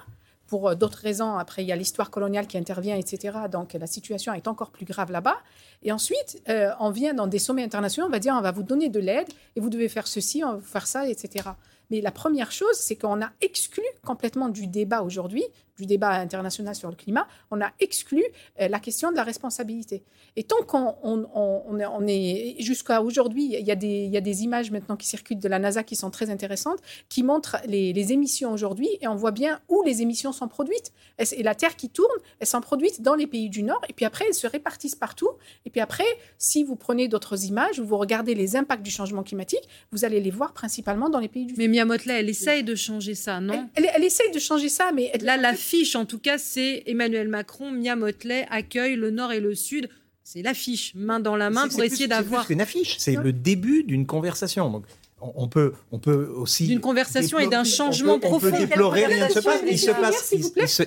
[0.46, 3.38] Pour euh, d'autres raisons, après, il y a l'histoire coloniale qui intervient, etc.
[3.50, 5.36] Donc, la situation est encore plus grave là-bas.
[5.82, 8.62] Et ensuite, euh, on vient dans des sommets internationaux, on va dire, on va vous
[8.62, 11.50] donner de l'aide et vous devez faire ceci, on va vous faire ça, etc.
[11.90, 15.44] Mais la première chose, c'est qu'on a exclu complètement du débat aujourd'hui,
[15.76, 18.24] du débat international sur le climat, on a exclu
[18.60, 20.02] euh, la question de la responsabilité.
[20.36, 24.70] Et tant qu'on on, est, jusqu'à aujourd'hui, il y, a des, y a des images
[24.70, 28.88] maintenant qui circulent de la NASA qui sont très intéressantes, qui montrent les, émissions aujourd'hui,
[29.00, 30.92] et on voit bien où les émissions sont produites.
[31.18, 34.04] Et la Terre qui tourne, elles sont produites dans les pays du Nord, et puis
[34.04, 35.30] après, elles se répartissent partout.
[35.64, 36.04] Et puis après,
[36.38, 40.20] si vous prenez d'autres images, ou vous regardez les impacts du changement climatique, vous allez
[40.20, 41.58] les voir principalement dans les pays du Sud.
[41.58, 43.68] Mais Mia Motley, elle essaye de changer ça, non?
[43.74, 45.10] Elle, elle, essaye de changer ça, mais...
[45.22, 49.40] Là, la l'affiche, en tout cas, c'est Emmanuel Macron, Mia Motley accueille le Nord et
[49.40, 49.88] le Sud.
[50.22, 52.46] C'est l'affiche, main dans la main, pour essayer d'avoir.
[52.46, 54.70] C'est une affiche, c'est le début d'une conversation.
[54.70, 54.84] Donc,
[55.20, 56.66] on peut, on peut aussi.
[56.66, 58.48] D'une conversation et d'un changement profond.
[58.48, 59.60] On peut déplorer, rien ne se passe.
[59.68, 60.32] Il se passe,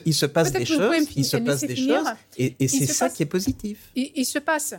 [0.05, 2.07] il, se, passe des choses, il se passe des choses,
[2.37, 3.91] et, c'est ça qui est positif.
[3.95, 4.75] Il, se passe,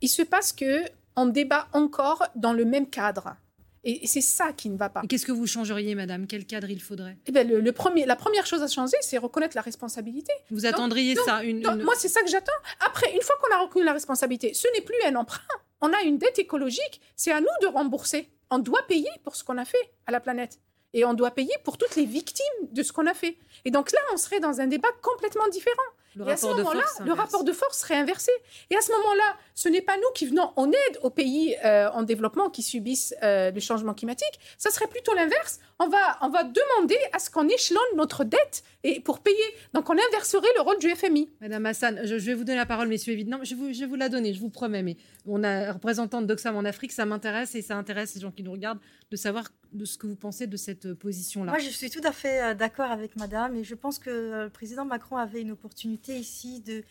[0.00, 0.82] il se passe que
[1.16, 3.36] on débat encore dans le même cadre.
[3.84, 5.02] Et, c'est ça qui ne va pas.
[5.08, 6.26] Qu'est-ce que vous changeriez, madame?
[6.26, 7.18] Quel cadre il faudrait?
[7.26, 10.32] Eh ben, le, premier, La première chose à changer, c'est reconnaître la responsabilité.
[10.50, 12.52] Vous attendriez ça une, Moi, c'est ça que j'attends.
[12.86, 15.42] Après, une fois qu'on a reconnu la responsabilité, ce n'est plus un emprunt.
[15.80, 17.00] On a une dette écologique.
[17.14, 18.30] C'est à nous de rembourser.
[18.50, 20.58] On doit payer pour ce qu'on a fait à la planète.
[20.94, 23.36] Et on doit payer pour toutes les victimes de ce qu'on a fait.
[23.64, 25.76] Et donc là, on serait dans un débat complètement différent.
[26.16, 28.30] Le rapport de force le rapport de force serait inversé.
[28.70, 31.88] Et à ce moment-là, ce n'est pas nous qui venons en aide aux pays euh,
[31.90, 34.38] en développement qui subissent euh, le changement climatique.
[34.58, 35.60] Ça serait plutôt l'inverse.
[35.80, 39.36] On va, on va demander à ce qu'on échelonne notre dette et pour payer.
[39.72, 41.30] Donc on inverserait le rôle du FMI.
[41.40, 43.42] Madame Hassan, je, vais vous donner la parole, messieurs, évidemment.
[43.42, 44.82] Je, vous, je vais vous la donner, je vous promets.
[44.82, 44.96] Mais
[45.26, 48.52] on a représentante d'Oxfam en Afrique, ça m'intéresse et ça intéresse les gens qui nous
[48.52, 51.50] regardent de savoir de ce que vous pensez de cette position-là.
[51.50, 54.50] Moi, je suis tout à fait euh, d'accord avec Madame et je pense que le
[54.50, 56.84] président Macron avait une opportunité ici de,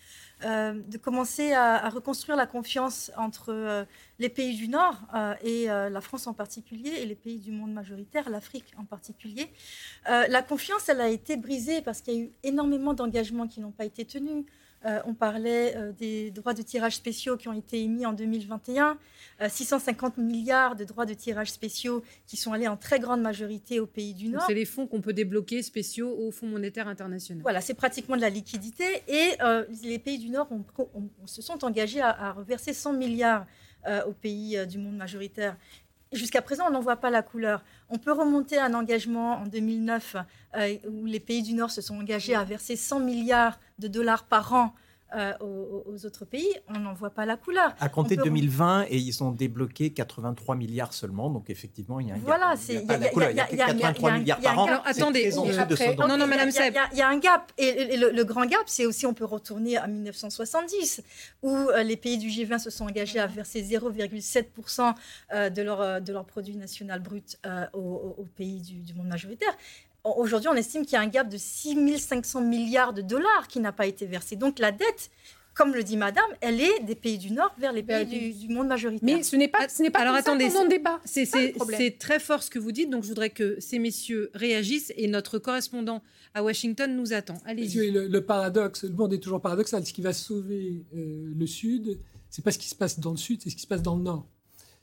[0.46, 3.86] euh, de commencer à, reconstruire la confiance entre euh,
[4.20, 7.72] les pays du Nord euh, et la France en particulier et les pays du monde
[7.72, 9.50] majoritaire, l'Afrique en particulier.
[10.06, 13.72] la confiance, elle a été brisée parce qu'il y a eu énormément d'engagements qui n'ont
[13.72, 14.46] pas été tenus.
[14.86, 18.98] Euh, on parlait euh, des droits de tirage spéciaux qui ont été émis en 2021.
[19.48, 23.88] 650 milliards de droits de tirage spéciaux qui sont allés en très grande majorité aux
[23.88, 24.44] pays du Nord.
[24.48, 27.42] C'est les fonds qu'on peut débloquer spéciaux au Fonds monétaire international.
[27.42, 28.86] Voilà, c'est pratiquement de la liquidité.
[29.08, 29.32] Et
[29.84, 30.48] les pays du Nord
[31.26, 33.46] se sont engagés à, reverser 100 milliards
[34.08, 35.58] aux pays du monde majoritaire.
[36.14, 37.64] Jusqu'à présent, on n'en voit pas la couleur.
[37.89, 40.16] On peut remonter à un engagement en 2009
[40.55, 44.24] euh, où les pays du Nord se sont engagés à verser 100 milliards de dollars
[44.26, 44.74] par an
[45.16, 47.76] euh, aux, autres pays, on n'en voit pas la couleur.
[47.80, 52.11] À compter de 2020, et ils ont débloqué 83 milliards seulement, donc effectivement, il y
[52.11, 52.26] a un gap.
[52.26, 54.68] Voilà, c'est il y a 83 milliards par an.
[54.86, 59.05] attendez, non, non, Madame Il y, a un gap, et, le, grand gap, c'est aussi,
[59.05, 61.03] on peut retourner à 1970,
[61.43, 64.93] où euh, les pays du G20 se sont engagés à verser 0,7%
[65.34, 67.39] euh, de leur, de leur produit national brut
[67.74, 69.55] aux, pays du, du monde majoritaire.
[70.04, 73.62] Aujourd'hui, on estime qu'il y a un gap de 6 500 milliards de dollars qui
[73.62, 74.36] n'a pas été versé.
[74.36, 75.10] Donc la dette,
[75.54, 78.68] comme le dit Madame, elle est des pays du Nord vers les pays du, monde
[78.68, 79.18] majoritaire.
[79.18, 80.99] Mais ce n'est pas, ce n'est pas Alors attendez, ça débat.
[81.06, 85.08] C'est très fort ce que vous dites, donc je voudrais que ces messieurs réagissent et
[85.08, 86.01] notre correspondant
[86.34, 87.38] à Washington nous attend.
[87.45, 87.91] Allez-y.
[87.91, 89.86] Le, paradoxe, le monde est toujours paradoxal.
[89.86, 91.97] Ce qui va sauver euh, le Sud,
[92.30, 93.95] c'est pas ce qui se passe dans le Sud, c'est ce qui se passe dans
[93.95, 94.26] le Nord.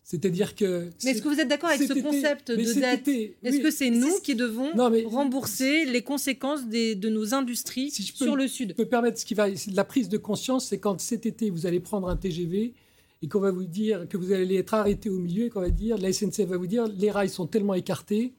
[0.02, 0.90] C'est-à-dire que.
[1.04, 3.08] Mais est-ce que vous êtes d'accord avec ce concept de dette
[3.42, 4.70] Est-ce que c'est nous qui devons
[5.06, 9.48] rembourser les conséquences de nos industries sur le Sud Je peux permettre ce qui va.
[9.72, 12.74] La prise de conscience, c'est quand cet été, vous allez prendre un TGV
[13.22, 15.70] et qu'on va vous dire que vous allez être arrêté au milieu et qu'on va
[15.70, 18.32] dire, la SNCF va vous dire, les rails sont tellement écartés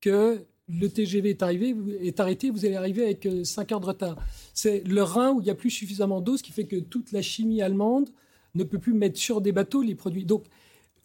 [0.00, 3.86] que le TGV est, arrivé, est arrêté, vous allez arriver avec 5 euh, heures de
[3.86, 4.16] retard.
[4.52, 7.12] C'est le Rhin où il n'y a plus suffisamment d'eau, ce qui fait que toute
[7.12, 8.10] la chimie allemande
[8.54, 10.24] ne peut plus mettre sur des bateaux les produits.
[10.24, 10.44] Donc,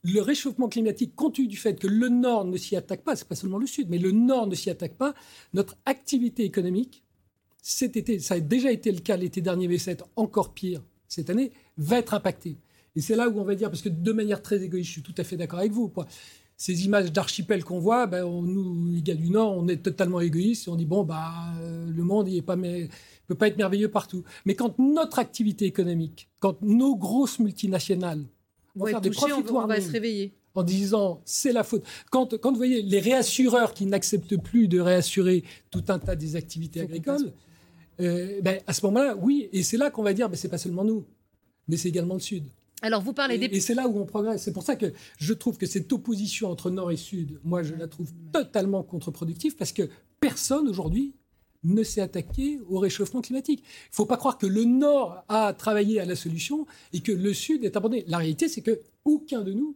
[0.04, 3.28] le réchauffement climatique, compte tenu du fait que le Nord ne s'y attaque pas, c'est
[3.28, 5.14] pas seulement le Sud, mais le Nord ne s'y attaque pas,
[5.54, 7.04] notre activité économique,
[7.62, 11.30] cet été, ça a déjà été le cas l'été dernier, mais c'est encore pire cette
[11.30, 12.58] année, va être impactée.
[12.95, 15.01] Et c'est là où on va dire, parce que de manière très égoïste, je suis
[15.01, 15.91] tout à fait d'accord avec vous.
[16.58, 20.68] Ces images d'archipel qu'on voit, ben, nous, les gars du Nord, on est totalement égoïstes
[20.68, 22.88] et on dit bon, euh, le monde ne
[23.28, 24.24] peut pas être merveilleux partout.
[24.45, 28.26] Mais quand notre activité économique, quand nos grosses multinationales
[28.80, 29.01] on va,
[29.51, 31.84] on va se réveiller en disant c'est la faute.
[32.11, 36.36] Quand, quand vous voyez les réassureurs qui n'acceptent plus de réassurer tout un tas des
[36.36, 37.34] activités agricoles,
[37.99, 40.57] euh, ben, à ce moment-là, oui, et c'est là qu'on va dire ben, c'est pas
[40.57, 41.05] seulement nous,
[41.67, 42.45] mais c'est également le Sud.
[42.82, 43.45] Alors vous parlez des...
[43.45, 44.43] Et c'est là où on progresse.
[44.43, 47.76] C'est pour ça que je trouve que cette opposition entre Nord et Sud, moi je
[47.76, 51.15] la trouve totalement contre-productive parce que personne aujourd'hui
[51.64, 53.61] ne s'est attaqué au réchauffement climatique.
[53.61, 57.11] Il ne faut pas croire que le Nord a travaillé à la solution et que
[57.11, 58.03] le Sud est abandonné.
[58.07, 59.76] La réalité, c'est que aucun de nous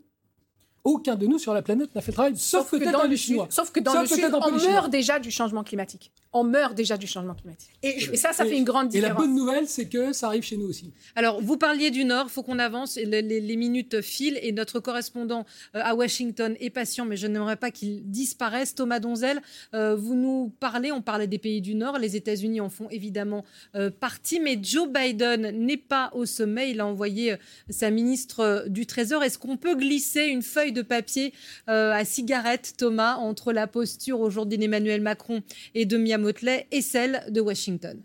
[0.88, 3.48] aucun de nous sur la planète n'a fait le travail, sauf, que dans le Chinois.
[3.50, 6.12] Sauf que dans le Sud, on meurt déjà du changement climatique.
[6.32, 7.72] On meurt déjà du changement climatique.
[7.84, 9.12] Et, ça, ça fait une grande différence.
[9.12, 10.92] Et la bonne nouvelle, c'est que ça arrive chez nous aussi.
[11.16, 15.46] Alors, vous parliez du Nord, il faut qu'on avance, les, minutes filent, et notre correspondant
[15.76, 18.76] euh, à Washington est patient, mais je n'aimerais pas qu'il disparaisse.
[18.76, 19.42] Thomas Donzel,
[19.74, 23.44] euh, vous nous parlez, on parlait des pays du Nord, les États-Unis en font évidemment
[23.76, 27.36] euh, partie, mais Joe Biden n'est pas au sommet, il a envoyé
[27.70, 29.24] sa ministre du Trésor.
[29.24, 31.34] Est-ce qu'on peut glisser une feuille de papier
[31.70, 35.42] euh, à cigarette, Thomas, entre la posture aujourd'hui d'Emmanuel Macron
[35.76, 38.02] et de Mia Motley et celle de Washington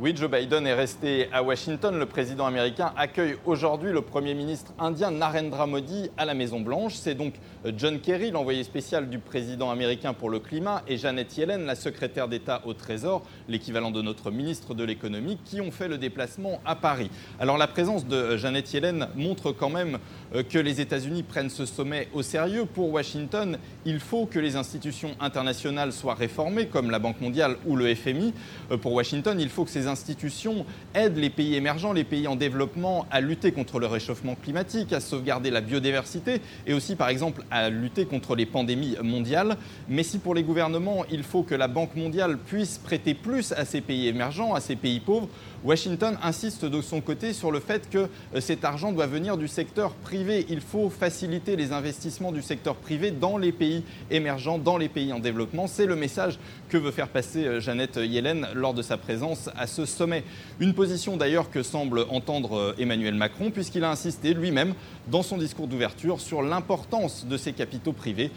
[0.00, 1.98] oui, Joe Biden est resté à Washington.
[1.98, 6.94] Le président américain accueille aujourd'hui le Premier ministre indien Narendra Modi à la Maison-Blanche.
[6.94, 7.34] C'est donc
[7.76, 12.28] John Kerry, l'envoyé spécial du président américain pour le climat, et Janet Yellen, la secrétaire
[12.28, 16.76] d'État au Trésor, l'équivalent de notre ministre de l'économie, qui ont fait le déplacement à
[16.76, 17.10] Paris.
[17.40, 19.98] Alors la présence de Janet Yellen montre quand même
[20.32, 22.66] euh, que les États-Unis prennent ce sommet au sérieux.
[22.66, 27.74] Pour Washington, il faut que les institutions internationales soient réformées, comme la Banque mondiale ou
[27.74, 28.32] le FMI.
[28.70, 30.64] Euh, pour Washington, il faut que ces institutions
[30.94, 35.00] aident les pays émergents, les pays en développement à lutter contre le réchauffement climatique, à
[35.00, 39.56] sauvegarder la biodiversité et aussi, par exemple, à lutter contre les pandémies mondiales.
[39.88, 43.64] Mais si pour les gouvernements, il faut que la Banque mondiale puisse prêter plus à
[43.64, 45.28] ces pays émergents, à ces pays pauvres,
[45.64, 49.48] Washington insiste de son côté sur le fait que euh, cet argent doit venir du
[49.48, 50.46] secteur privé.
[50.48, 55.12] Il faut faciliter les investissements du secteur privé dans les pays émergents, dans les pays
[55.12, 55.66] en développement.
[55.66, 56.38] C'est le message
[56.68, 60.22] que veut faire passer euh, Jeannette Yellen lors de sa présence à ce sommet.
[60.60, 64.74] Une position d'ailleurs que semble entendre euh, Emmanuel Macron, puisqu'il a insisté lui-même
[65.08, 68.30] dans son discours d'ouverture sur l'importance de ces capitaux privés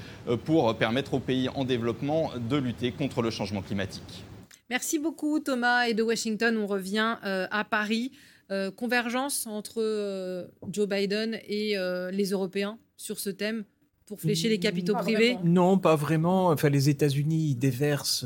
[0.45, 4.23] pour permettre aux pays en développement de lutter contre le changement climatique.
[4.71, 5.87] Merci beaucoup Thomas.
[5.87, 8.13] Et de Washington, on revient euh, à Paris.
[8.51, 11.75] Euh, convergence entre euh, Joe Biden et
[12.13, 13.65] les Européens sur ce thème
[14.05, 15.37] pour flécher les capitaux privés?
[15.43, 16.47] Non, pas vraiment.
[16.47, 18.25] Enfin, les États-Unis déversent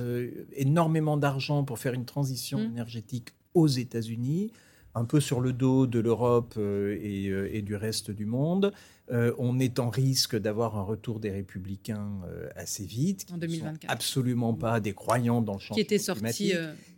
[0.54, 2.72] énormément d'argent pour faire une transition mmh.
[2.74, 4.52] énergétique aux États-Unis
[4.94, 8.72] un peu sur le dos de l'Europe et, du reste du monde.
[9.12, 12.22] Euh, on est en risque d'avoir un retour des républicains
[12.56, 13.28] assez vite.
[13.32, 13.82] En 2024.
[13.82, 16.54] Sont absolument pas des croyants dans le champ Qui était sorti.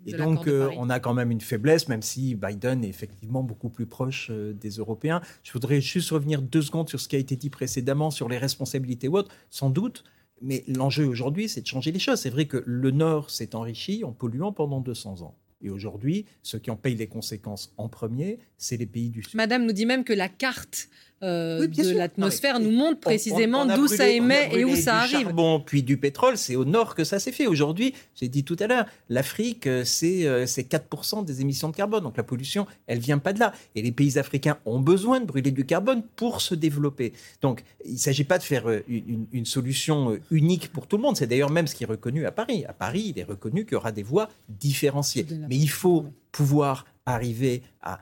[0.05, 3.85] et donc, on a quand même une faiblesse, même si Biden est effectivement beaucoup plus
[3.85, 5.21] proche des Européens.
[5.43, 8.37] Je voudrais juste revenir deux secondes sur ce qui a été dit précédemment sur les
[8.37, 9.33] responsabilités ou autres.
[9.49, 10.03] Sans doute.
[10.41, 12.19] Mais l'enjeu aujourd'hui, c'est de changer les choses.
[12.19, 15.35] C'est vrai que le Nord s'est enrichi en polluant pendant 200 ans.
[15.61, 19.33] Et aujourd'hui, ceux qui en payent les conséquences en premier, c'est les pays du Sud.
[19.35, 20.89] Madame nous dit même que la carte
[21.23, 25.23] euh, de l'atmosphère nous montre précisément d'où ça émet et où ça arrive.
[25.23, 27.47] charbon puis du pétrole, c'est au nord que ça s'est fait.
[27.47, 32.03] Aujourd'hui, j'ai dit tout à l'heure, l'Afrique, euh, c'est 4% euh, des émissions de carbone.
[32.03, 33.53] Donc la pollution, elle vient pas de là.
[33.73, 37.13] Et les pays africains ont besoin de brûler du carbone pour se développer.
[37.41, 41.17] Donc il ne s'agit pas de faire une, une, solution unique pour tout le monde.
[41.17, 42.65] C'est d'ailleurs même ce qui est reconnu à Paris.
[42.65, 45.25] À Paris, il est reconnu qu'il y aura des voies différenciées.
[45.49, 47.99] Mais il faut pouvoir arriver à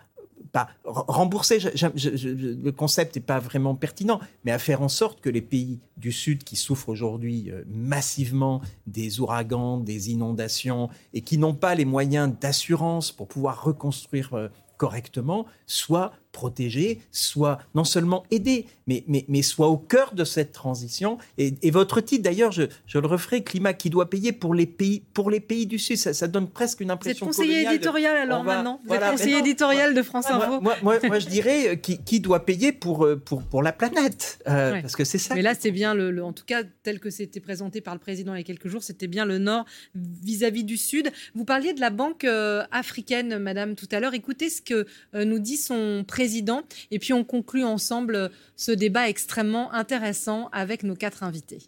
[0.55, 5.41] pas rembourser, le concept n'est pas vraiment pertinent, mais à faire en sorte que les
[5.41, 11.55] pays du Sud qui souffrent aujourd'hui euh, massivement des ouragans, des inondations, et qui n'ont
[11.55, 14.47] pas les moyens d'assurance pour pouvoir reconstruire euh,
[14.77, 20.51] correctement, soient protéger, soit non seulement aider, mais, mais, mais soit au cœur de cette
[20.51, 21.17] transition.
[21.37, 25.01] Et, votre titre, d'ailleurs, je, je, le referai, climat qui doit payer pour les pays,
[25.13, 25.95] pour les pays du Sud.
[25.95, 27.25] Ça, ça donne presque une impression.
[27.25, 28.81] Vous êtes conseiller éditorial alors maintenant.
[28.85, 30.59] Vous êtes conseiller éditorial de France Info.
[30.59, 33.71] Moi, moi, moi, je dirais euh, qui, qui, doit payer pour, euh, pour, pour la
[33.71, 35.35] planète, euh, parce que c'est ça.
[35.35, 38.33] Mais là, c'est bien le, en tout cas tel que c'était présenté par le président
[38.33, 39.65] il y a quelques jours, c'était bien le Nord
[39.95, 41.11] vis-à-vis du Sud.
[41.33, 42.25] Vous parliez de la banque
[42.71, 44.13] africaine, Madame, tout à l'heure.
[44.13, 46.24] Écoutez ce que nous dit son président
[46.91, 51.63] et puis on conclut ensemble ce débat extrêmement intéressant avec nos quatre invités.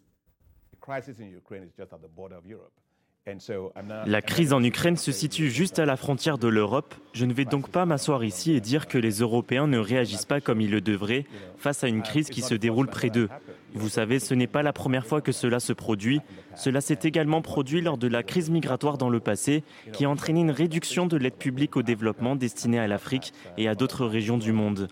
[4.05, 6.95] La crise en Ukraine se situe juste à la frontière de l'Europe.
[7.13, 10.39] Je ne vais donc pas m'asseoir ici et dire que les Européens ne réagissent pas
[10.39, 11.25] comme ils le devraient
[11.57, 13.29] face à une crise qui se déroule près d'eux.
[13.73, 16.21] Vous savez, ce n'est pas la première fois que cela se produit.
[16.55, 19.63] Cela s'est également produit lors de la crise migratoire dans le passé,
[19.93, 23.75] qui a entraîné une réduction de l'aide publique au développement destinée à l'Afrique et à
[23.75, 24.87] d'autres régions du monde.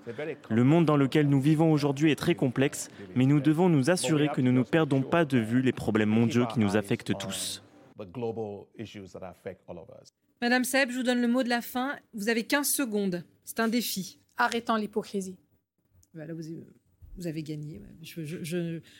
[0.49, 4.27] Le monde dans lequel nous vivons aujourd'hui est très complexe, mais nous devons nous assurer
[4.27, 7.64] que nous ne perdons pas de vue les problèmes mondiaux qui nous affectent tous.
[10.41, 11.97] Madame Seb, je vous donne le mot de la fin.
[12.13, 13.23] Vous avez 15 secondes.
[13.45, 14.19] C'est un défi.
[14.37, 15.37] Arrêtons l'hypocrisie.
[16.13, 16.49] Voilà, vous
[17.17, 17.81] vous avez gagné.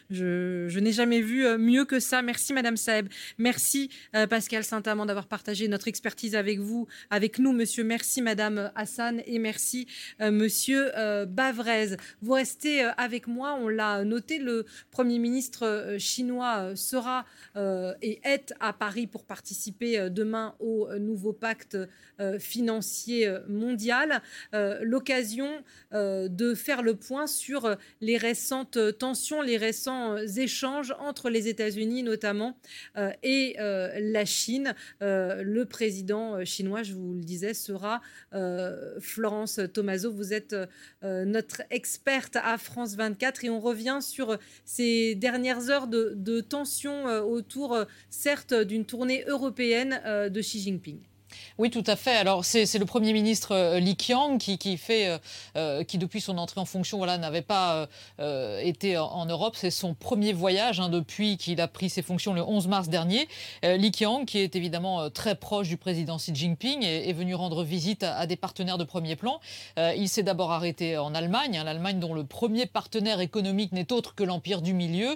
[0.10, 2.22] Je, n'ai jamais vu euh, mieux que ça.
[2.22, 3.10] Merci Madame Saeb.
[3.38, 7.84] Merci euh, Pascal Saint-Amand d'avoir partagé notre expertise avec vous, avec nous, monsieur.
[7.84, 9.88] Merci Madame Hassan et merci
[10.22, 10.92] euh, monsieur
[11.28, 11.98] Bavrez.
[12.22, 13.58] Vous restez avec moi.
[13.60, 20.56] On l'a noté, le Premier ministre chinois sera et est à Paris pour participer demain
[20.60, 21.78] au nouveau pacte
[22.40, 24.22] financier mondial.
[24.82, 25.50] L'occasion
[25.92, 32.56] de faire le point sur les récentes tensions, les récents échanges entre les États-Unis notamment
[32.98, 34.76] euh, et euh, la Chine.
[35.02, 38.02] Euh, le président chinois, je vous le disais, sera
[39.00, 40.12] Florence Tomaso.
[40.12, 40.56] Vous êtes
[41.02, 47.06] notre experte à France 24 et on revient sur ces dernières heures de, de tensions
[47.24, 47.78] autour,
[48.10, 51.00] certes, d'une tournée européenne de Xi Jinping.
[51.58, 52.18] Oui, tout à fait.
[52.18, 55.18] Alors, c'est le Premier ministre euh, Li Qiang euh,
[55.56, 57.88] euh, qui depuis son entrée en fonction, n'avait pas
[58.62, 59.56] été en, Europe.
[59.56, 63.28] C'est son premier voyage hein, depuis qu'il a pris ses fonctions le 11 mars dernier.
[63.64, 68.04] Li Qiang, qui est évidemment très proche du président Xi Jinping, est, venu rendre visite
[68.04, 69.40] à, des partenaires de premier plan.
[69.78, 74.16] il s'est d'abord arrêté en Allemagne, hein, l'Allemagne dont le premier partenaire économique n'est autre
[74.16, 75.16] que l'Empire du Milieu.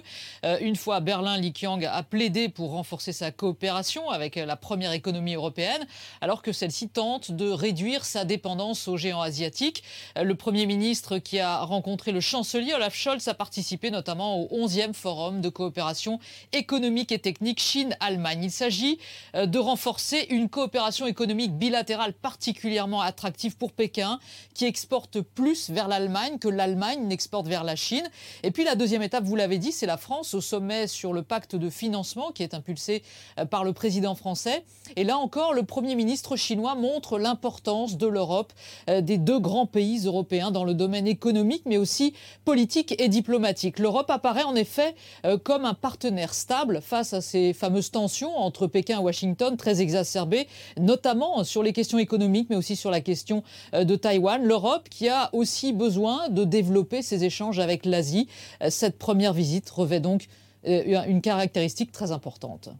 [0.60, 4.92] une fois à Berlin, Li Qiang a plaidé pour renforcer sa coopération avec la première
[4.92, 5.86] économie européenne
[6.20, 9.82] alors que celle-ci tente de réduire sa dépendance aux géants asiatiques.
[10.16, 14.92] Le Premier ministre qui a rencontré le chancelier Olaf Scholz a participé notamment au 11e
[14.92, 16.18] forum de coopération
[16.52, 18.44] économique et technique Chine-Allemagne.
[18.44, 18.98] Il s'agit
[19.34, 24.18] euh, de renforcer une coopération économique bilatérale particulièrement attractive pour Pékin,
[24.54, 28.08] qui exporte plus vers l'Allemagne que l'Allemagne n'exporte vers la Chine.
[28.42, 31.22] Et puis la deuxième étape, vous l'avez dit, c'est la France au sommet sur le
[31.22, 33.02] pacte de financement qui est impulsé
[33.38, 34.64] euh, par le président français.
[34.96, 38.54] Et là encore, le Premier ministre chinois montre l'importance de l'Europe,
[38.88, 42.14] euh, des deux grands pays européens dans le domaine économique, mais aussi
[42.46, 43.78] politique et diplomatique.
[43.78, 44.94] L'Europe apparaît en effet
[45.26, 49.82] euh, comme un partenaire stable face à ces fameuses tensions entre Pékin et Washington, très
[49.82, 50.48] exacerbées,
[50.78, 53.42] notamment sur les questions économiques, mais aussi sur la question
[53.74, 54.42] euh, de Taïwan.
[54.42, 58.26] L'Europe qui a aussi besoin de développer ses échanges avec l'Asie.
[58.68, 60.28] Cette première visite revêt donc
[60.64, 62.70] une caractéristique très importante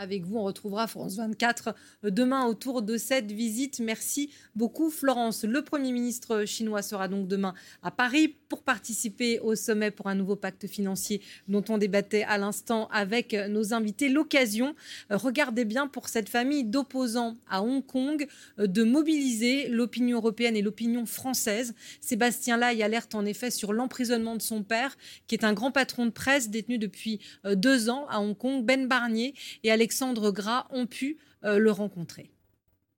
[0.00, 0.38] avec vous.
[0.38, 1.74] On retrouvera France 24
[2.04, 3.80] demain autour de cette visite.
[3.80, 5.44] Merci beaucoup, Florence.
[5.44, 10.14] Le Premier ministre chinois sera donc demain à Paris pour participer au sommet pour un
[10.14, 14.08] nouveau pacte financier dont on débattait à l'instant avec nos invités.
[14.08, 14.74] L'occasion,
[15.10, 18.26] regardez bien pour cette famille d'opposants à Hong Kong,
[18.58, 21.74] de mobiliser l'opinion européenne et l'opinion française.
[22.00, 24.96] Sébastien Lai alerte en effet sur l'emprisonnement de son père,
[25.26, 28.64] qui est un grand patron de presse détenu depuis deux ans à Hong Kong.
[28.64, 32.30] Ben Barnier et Alexandre Alexandre Gras ont pu euh, le rencontrer.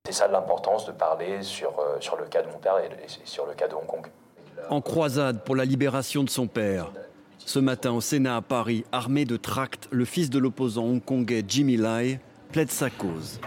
[0.04, 2.90] C'est ça l'importance de parler sur, euh, sur le cas de mon père et
[3.24, 4.08] sur le cas de Hong Kong.
[4.68, 6.92] En croisade pour la libération de son père.
[7.38, 11.78] Ce matin au Sénat à Paris, armé de tracts, le fils de l'opposant hongkongais Jimmy
[11.78, 12.20] Lai
[12.52, 13.40] plaide sa cause.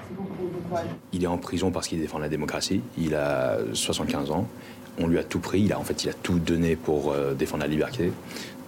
[1.14, 2.82] Il est en prison parce qu'il défend la démocratie.
[2.98, 4.48] Il a 75 ans.
[4.98, 5.62] On lui a tout pris.
[5.62, 8.12] Il a, en fait, il a tout donné pour euh, défendre la liberté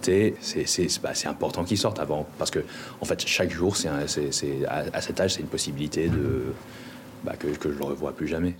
[0.02, 2.26] c'est important qu'il sorte avant.
[2.38, 2.60] Parce que,
[3.00, 3.76] en fait, chaque jour,
[4.68, 6.52] à, cet âge, c'est une possibilité de,
[7.24, 8.54] bah, que, que je ne le revois plus jamais.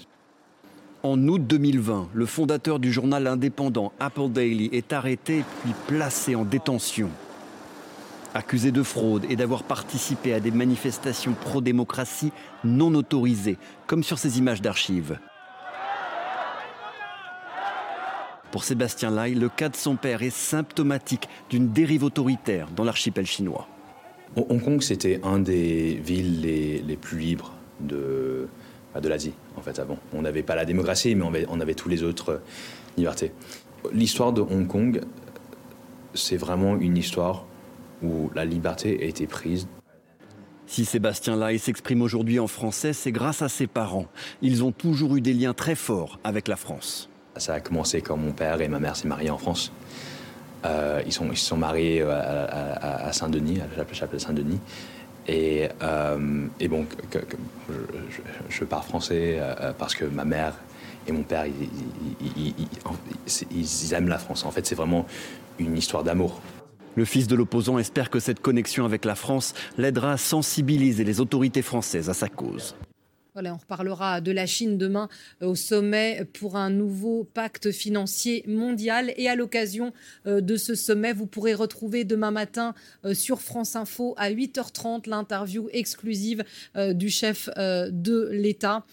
[1.04, 6.44] En août 2020, le fondateur du journal indépendant Apple Daily est arrêté puis placé en
[6.44, 7.08] détention.
[8.34, 12.32] Accusé de fraude et d'avoir participé à des manifestations pro-démocratie
[12.64, 15.18] non autorisées, comme sur ces images d'archives.
[18.58, 23.24] Pour Sébastien Lai, le cas de son père est symptomatique d'une dérive autoritaire dans l'archipel
[23.24, 23.68] chinois.
[24.34, 28.48] Hong Kong, c'était un des villes les, plus libres de,
[28.92, 29.96] bah, de l'Asie, en fait, avant.
[30.12, 32.40] On n'avait pas la démocratie, mais on avait, on avait tous les autres
[32.96, 33.30] libertés.
[33.92, 35.02] L'histoire de Hong Kong,
[36.14, 37.46] c'est vraiment une histoire
[38.02, 39.68] où la liberté a été prise
[40.66, 44.04] si Sébastien Lai s'exprime aujourd'hui en français, c'est grâce à ses parents.
[44.42, 47.08] Ils ont toujours eu des liens très forts avec la France.
[47.38, 49.72] Ça a commencé quand mon père et ma mère s'est mariés en France.
[50.64, 54.58] Euh, ils, sont, ils se sont mariés euh, à, Saint-Denis, à la chapelle Saint-Denis.
[55.28, 56.86] Et, euh, et bon,
[58.48, 59.38] je, parle français
[59.78, 60.54] parce que ma mère
[61.06, 62.54] et mon père, ils,
[63.50, 64.44] ils aiment la France.
[64.44, 65.06] En fait, c'est vraiment
[65.58, 66.40] une histoire d'amour.
[66.96, 71.20] Le fils de l'opposant espère que cette connexion avec la France l'aidera à sensibiliser les
[71.20, 72.74] autorités françaises à sa cause
[73.46, 75.08] on reparlera de la Chine demain
[75.42, 79.12] euh, au sommet pour un nouveau pacte financier mondial.
[79.16, 79.92] Et à l'occasion
[80.26, 82.74] euh, de ce sommet, vous pourrez retrouver demain matin
[83.04, 86.44] euh, sur France Info à 8h30 l'interview exclusive
[86.94, 88.84] du chef de l'État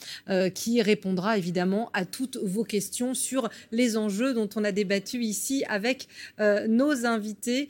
[0.53, 5.63] qui répondra évidemment à toutes vos questions sur les enjeux dont on a débattu ici
[5.67, 6.07] avec
[6.39, 7.69] nos invités.